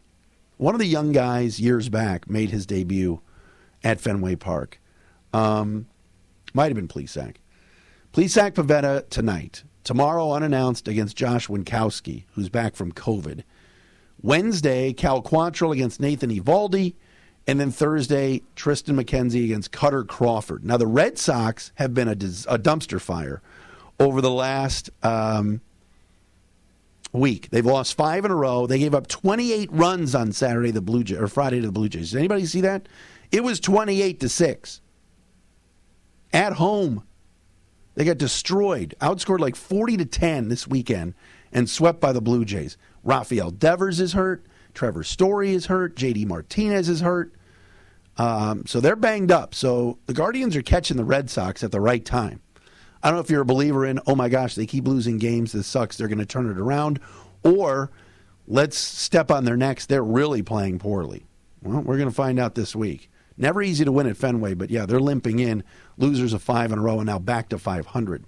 One 0.58 0.74
of 0.74 0.80
the 0.80 0.86
young 0.86 1.12
guys 1.12 1.60
years 1.60 1.88
back 1.88 2.28
made 2.28 2.50
his 2.50 2.66
debut 2.66 3.20
at 3.82 4.00
Fenway 4.00 4.36
Park. 4.36 4.80
Um, 5.36 5.86
might 6.54 6.66
have 6.66 6.76
been 6.76 6.88
Plesac. 6.88 7.36
Plesac 8.14 8.52
Pivetta 8.52 9.06
tonight. 9.10 9.64
Tomorrow, 9.84 10.32
unannounced 10.32 10.88
against 10.88 11.14
Josh 11.14 11.48
Winkowski, 11.48 12.24
who's 12.32 12.48
back 12.48 12.74
from 12.74 12.90
COVID. 12.90 13.42
Wednesday, 14.22 14.94
Cal 14.94 15.22
Quantrill 15.22 15.74
against 15.74 16.00
Nathan 16.00 16.30
Eovaldi. 16.30 16.94
And 17.46 17.60
then 17.60 17.70
Thursday, 17.70 18.42
Tristan 18.56 18.96
McKenzie 18.96 19.44
against 19.44 19.72
Kutter 19.72 20.08
Crawford. 20.08 20.64
Now, 20.64 20.78
the 20.78 20.86
Red 20.86 21.18
Sox 21.18 21.70
have 21.74 21.92
been 21.92 22.08
a, 22.08 22.12
a 22.12 22.58
dumpster 22.58 23.00
fire 23.00 23.42
over 24.00 24.22
the 24.22 24.30
last 24.30 24.88
um, 25.02 25.60
week. 27.12 27.50
They've 27.50 27.64
lost 27.64 27.94
five 27.94 28.24
in 28.24 28.30
a 28.30 28.34
row. 28.34 28.66
They 28.66 28.78
gave 28.78 28.94
up 28.94 29.06
28 29.06 29.68
runs 29.70 30.14
on 30.14 30.32
Saturday, 30.32 30.70
the 30.70 30.80
Blue 30.80 31.04
Jays, 31.04 31.18
or 31.18 31.28
Friday 31.28 31.60
to 31.60 31.66
the 31.66 31.72
Blue 31.72 31.90
Jays. 31.90 32.12
Did 32.12 32.18
anybody 32.18 32.46
see 32.46 32.62
that? 32.62 32.88
It 33.30 33.44
was 33.44 33.60
28 33.60 34.18
to 34.20 34.28
6 34.30 34.80
at 36.32 36.54
home. 36.54 37.04
They 37.94 38.04
got 38.04 38.18
destroyed, 38.18 38.94
outscored 39.00 39.40
like 39.40 39.56
40 39.56 39.96
to 39.98 40.04
10 40.04 40.48
this 40.48 40.66
weekend, 40.66 41.14
and 41.52 41.68
swept 41.68 42.00
by 42.00 42.12
the 42.12 42.20
Blue 42.20 42.44
Jays. 42.44 42.76
Rafael 43.02 43.50
Devers 43.50 44.00
is 44.00 44.12
hurt. 44.12 44.44
Trevor 44.74 45.02
Story 45.02 45.54
is 45.54 45.66
hurt. 45.66 45.96
JD 45.96 46.26
Martinez 46.26 46.88
is 46.88 47.00
hurt. 47.00 47.32
Um, 48.18 48.66
so 48.66 48.80
they're 48.80 48.96
banged 48.96 49.30
up. 49.30 49.54
So 49.54 49.98
the 50.06 50.12
Guardians 50.12 50.56
are 50.56 50.62
catching 50.62 50.96
the 50.96 51.04
Red 51.04 51.30
Sox 51.30 51.62
at 51.64 51.72
the 51.72 51.80
right 51.80 52.04
time. 52.04 52.40
I 53.02 53.08
don't 53.08 53.16
know 53.16 53.22
if 53.22 53.30
you're 53.30 53.42
a 53.42 53.46
believer 53.46 53.86
in, 53.86 54.00
oh 54.06 54.14
my 54.14 54.28
gosh, 54.28 54.54
they 54.54 54.66
keep 54.66 54.86
losing 54.86 55.18
games. 55.18 55.52
This 55.52 55.66
sucks. 55.66 55.96
They're 55.96 56.08
going 56.08 56.18
to 56.18 56.26
turn 56.26 56.50
it 56.50 56.58
around. 56.58 57.00
Or 57.42 57.90
let's 58.46 58.76
step 58.76 59.30
on 59.30 59.44
their 59.44 59.56
necks. 59.56 59.86
They're 59.86 60.02
really 60.02 60.42
playing 60.42 60.78
poorly. 60.78 61.26
Well, 61.62 61.82
we're 61.82 61.98
going 61.98 62.08
to 62.08 62.14
find 62.14 62.38
out 62.38 62.54
this 62.54 62.74
week. 62.74 63.10
Never 63.36 63.62
easy 63.62 63.84
to 63.84 63.92
win 63.92 64.06
at 64.06 64.16
Fenway, 64.16 64.54
but 64.54 64.70
yeah, 64.70 64.86
they're 64.86 65.00
limping 65.00 65.38
in. 65.38 65.62
Losers 65.98 66.32
of 66.32 66.42
five 66.42 66.72
in 66.72 66.78
a 66.78 66.82
row 66.82 66.98
and 66.98 67.06
now 67.06 67.18
back 67.18 67.48
to 67.50 67.58
500. 67.58 68.24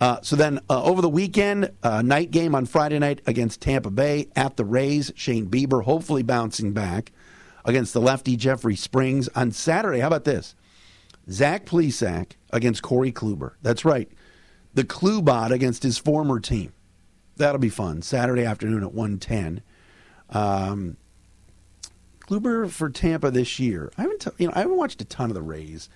Uh, 0.00 0.20
so 0.22 0.36
then 0.36 0.60
uh, 0.68 0.82
over 0.82 1.00
the 1.00 1.08
weekend, 1.08 1.70
uh, 1.82 2.02
night 2.02 2.30
game 2.30 2.54
on 2.54 2.66
Friday 2.66 2.98
night 2.98 3.22
against 3.26 3.60
Tampa 3.60 3.90
Bay 3.90 4.28
at 4.36 4.56
the 4.56 4.64
Rays. 4.64 5.10
Shane 5.16 5.46
Bieber 5.46 5.84
hopefully 5.84 6.22
bouncing 6.22 6.72
back 6.72 7.12
against 7.64 7.94
the 7.94 8.00
lefty 8.00 8.36
Jeffrey 8.36 8.76
Springs. 8.76 9.28
On 9.28 9.50
Saturday, 9.52 10.00
how 10.00 10.08
about 10.08 10.24
this? 10.24 10.54
Zach 11.30 11.64
Plesac 11.64 12.32
against 12.52 12.82
Corey 12.82 13.10
Kluber. 13.10 13.52
That's 13.62 13.84
right. 13.84 14.10
The 14.74 14.84
Klubot 14.84 15.50
against 15.50 15.82
his 15.82 15.98
former 15.98 16.40
team. 16.40 16.72
That'll 17.36 17.58
be 17.58 17.70
fun. 17.70 18.02
Saturday 18.02 18.44
afternoon 18.44 18.82
at 18.82 18.92
110. 18.92 19.62
Um, 20.30 20.96
Kluber 22.20 22.70
for 22.70 22.90
Tampa 22.90 23.30
this 23.30 23.58
year. 23.58 23.90
I 23.96 24.02
haven't, 24.02 24.20
t- 24.20 24.30
you 24.38 24.46
know, 24.48 24.52
I 24.54 24.60
haven't 24.60 24.76
watched 24.76 25.00
a 25.00 25.04
ton 25.04 25.30
of 25.30 25.34
the 25.34 25.42
Rays. 25.42 25.88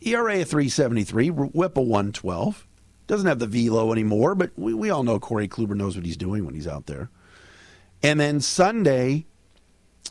ERA 0.00 0.42
of 0.42 0.48
373, 0.48 1.30
whip 1.30 1.76
of 1.76 1.86
112. 1.86 2.66
Doesn't 3.06 3.26
have 3.26 3.38
the 3.38 3.46
velo 3.46 3.92
anymore, 3.92 4.34
but 4.34 4.50
we, 4.56 4.74
we 4.74 4.90
all 4.90 5.02
know 5.02 5.18
Corey 5.18 5.48
Kluber 5.48 5.74
knows 5.74 5.96
what 5.96 6.04
he's 6.04 6.16
doing 6.16 6.44
when 6.44 6.54
he's 6.54 6.68
out 6.68 6.86
there. 6.86 7.10
And 8.02 8.20
then 8.20 8.40
Sunday, 8.40 9.26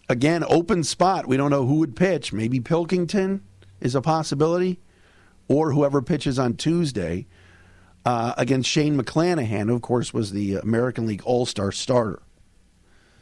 again, 0.09 0.43
open 0.49 0.83
spot. 0.83 1.27
We 1.27 1.37
don't 1.37 1.51
know 1.51 1.65
who 1.65 1.75
would 1.75 1.95
pitch. 1.95 2.33
Maybe 2.33 2.59
Pilkington 2.59 3.43
is 3.79 3.95
a 3.95 4.01
possibility, 4.01 4.79
or 5.47 5.71
whoever 5.71 6.01
pitches 6.01 6.39
on 6.39 6.55
Tuesday 6.55 7.27
uh, 8.05 8.33
against 8.37 8.69
Shane 8.69 8.99
McClanahan, 8.99 9.67
who, 9.67 9.75
of 9.75 9.81
course, 9.81 10.13
was 10.13 10.31
the 10.31 10.55
American 10.55 11.05
League 11.05 11.23
All 11.23 11.45
Star 11.45 11.71
starter. 11.71 12.21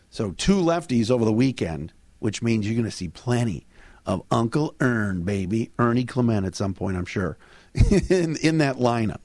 So 0.10 0.32
two 0.32 0.56
lefties 0.56 1.12
over 1.12 1.26
the 1.26 1.34
weekend, 1.34 1.92
which 2.20 2.42
means 2.42 2.66
you're 2.66 2.76
going 2.76 2.86
to 2.86 2.92
see 2.92 3.10
plenty 3.10 3.68
of 4.06 4.24
Uncle 4.32 4.76
Ern, 4.82 5.24
baby. 5.24 5.72
Ernie 5.80 6.06
Clement 6.06 6.46
at 6.46 6.56
some 6.56 6.74
point, 6.74 6.98
I'm 6.98 7.06
sure, 7.06 7.38
in, 8.10 8.38
in 8.38 8.58
that 8.60 8.78
lineup. 8.78 9.20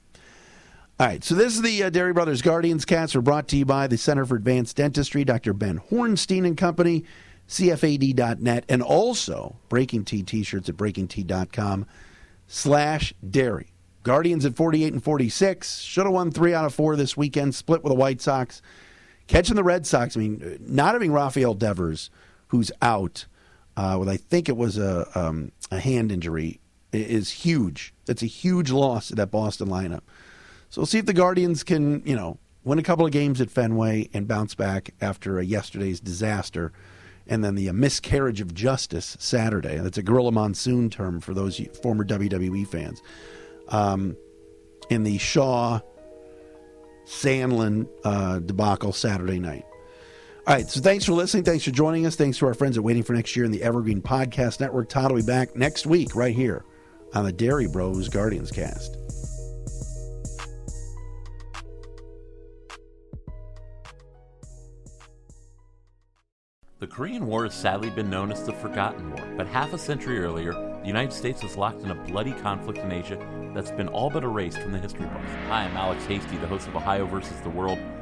All 0.99 1.07
right, 1.07 1.23
so 1.23 1.33
this 1.33 1.55
is 1.55 1.63
the 1.63 1.83
uh, 1.83 1.89
Dery 1.89 2.13
Brothers 2.13 2.43
Guardians 2.43 2.85
cast. 2.85 3.15
We're 3.15 3.21
brought 3.21 3.47
to 3.49 3.57
you 3.57 3.65
by 3.65 3.87
the 3.87 3.97
Center 3.97 4.23
for 4.25 4.35
Advanced 4.35 4.77
Dentistry, 4.77 5.23
Dr. 5.23 5.53
Ben 5.53 5.79
Hornstein 5.89 6.45
and 6.45 6.55
Company, 6.55 7.05
CFAD.net, 7.47 8.65
and 8.69 8.83
also 8.83 9.55
Breaking 9.67 10.05
T 10.05 10.21
t-shirts 10.21 10.69
at 10.69 10.77
breakingt.com 10.77 11.87
slash 12.47 13.13
Dery. 13.27 13.67
Guardians 14.03 14.45
at 14.45 14.55
48 14.55 14.93
and 14.93 15.03
46. 15.03 15.79
Should 15.79 16.05
have 16.05 16.13
won 16.13 16.31
three 16.31 16.53
out 16.53 16.65
of 16.65 16.73
four 16.73 16.95
this 16.95 17.15
weekend, 17.15 17.55
split 17.55 17.83
with 17.83 17.91
the 17.91 17.95
White 17.95 18.21
Sox. 18.21 18.61
Catching 19.27 19.55
the 19.55 19.63
Red 19.63 19.85
Sox, 19.87 20.17
I 20.17 20.19
mean, 20.19 20.57
not 20.61 20.93
having 20.93 21.11
Rafael 21.11 21.53
Devers, 21.53 22.09
who's 22.49 22.71
out, 22.81 23.25
uh, 23.81 23.97
with 23.97 24.09
I 24.09 24.17
think 24.17 24.47
it 24.47 24.55
was 24.55 24.77
a 24.77 25.07
um, 25.19 25.51
a 25.71 25.79
hand 25.79 26.11
injury 26.11 26.59
is 26.93 27.31
huge. 27.31 27.95
That's 28.05 28.21
a 28.21 28.27
huge 28.27 28.69
loss 28.69 29.07
to 29.07 29.15
that 29.15 29.31
Boston 29.31 29.69
lineup. 29.69 30.01
So 30.69 30.81
we'll 30.81 30.85
see 30.85 30.99
if 30.99 31.07
the 31.07 31.13
Guardians 31.13 31.63
can, 31.63 32.03
you 32.05 32.15
know, 32.15 32.37
win 32.63 32.77
a 32.77 32.83
couple 32.83 33.05
of 33.05 33.11
games 33.11 33.41
at 33.41 33.49
Fenway 33.49 34.07
and 34.13 34.27
bounce 34.27 34.53
back 34.53 34.93
after 35.01 35.39
a 35.39 35.43
yesterday's 35.43 35.99
disaster, 35.99 36.71
and 37.25 37.43
then 37.43 37.55
the 37.55 37.69
uh, 37.69 37.73
miscarriage 37.73 38.39
of 38.39 38.53
justice 38.53 39.17
Saturday. 39.19 39.77
That's 39.77 39.97
a 39.97 40.03
gorilla 40.03 40.31
monsoon 40.31 40.91
term 40.91 41.19
for 41.19 41.33
those 41.33 41.59
former 41.81 42.05
WWE 42.05 42.67
fans. 42.67 43.01
Um, 43.69 44.15
in 44.91 45.03
the 45.03 45.17
Shaw 45.17 45.79
Sandlin 47.05 47.87
uh, 48.03 48.39
debacle 48.39 48.93
Saturday 48.93 49.39
night. 49.39 49.65
All 50.47 50.55
right, 50.55 50.67
so 50.67 50.81
thanks 50.81 51.05
for 51.05 51.11
listening. 51.11 51.43
Thanks 51.43 51.63
for 51.63 51.69
joining 51.69 52.07
us. 52.07 52.15
Thanks 52.15 52.39
to 52.39 52.47
our 52.47 52.55
friends 52.55 52.75
at 52.75 52.83
Waiting 52.83 53.03
for 53.03 53.13
Next 53.13 53.35
Year 53.35 53.45
and 53.45 53.53
the 53.53 53.61
Evergreen 53.61 54.01
Podcast 54.01 54.59
Network. 54.59 54.89
Todd 54.89 55.11
will 55.11 55.19
be 55.19 55.25
back 55.25 55.55
next 55.55 55.85
week 55.85 56.15
right 56.15 56.35
here 56.35 56.65
on 57.13 57.25
the 57.25 57.31
Dery 57.31 57.71
Bros 57.71 58.09
Guardians 58.09 58.49
cast. 58.49 58.97
The 66.79 66.87
Korean 66.87 67.27
War 67.27 67.43
has 67.43 67.53
sadly 67.53 67.91
been 67.91 68.09
known 68.09 68.31
as 68.31 68.43
the 68.43 68.53
Forgotten 68.53 69.11
War, 69.11 69.23
but 69.37 69.45
half 69.45 69.71
a 69.73 69.77
century 69.77 70.19
earlier, 70.19 70.53
the 70.53 70.87
United 70.87 71.13
States 71.13 71.43
was 71.43 71.55
locked 71.55 71.83
in 71.83 71.91
a 71.91 71.95
bloody 71.95 72.33
conflict 72.33 72.79
in 72.79 72.91
Asia 72.91 73.23
that's 73.53 73.69
been 73.69 73.89
all 73.89 74.09
but 74.09 74.23
erased 74.23 74.57
from 74.57 74.71
the 74.71 74.79
history 74.79 75.05
books. 75.05 75.31
Hi, 75.49 75.65
I'm 75.65 75.77
Alex 75.77 76.03
Hasty, 76.05 76.37
the 76.37 76.47
host 76.47 76.67
of 76.67 76.75
Ohio 76.75 77.05
versus 77.05 77.39
the 77.41 77.51
World 77.51 77.77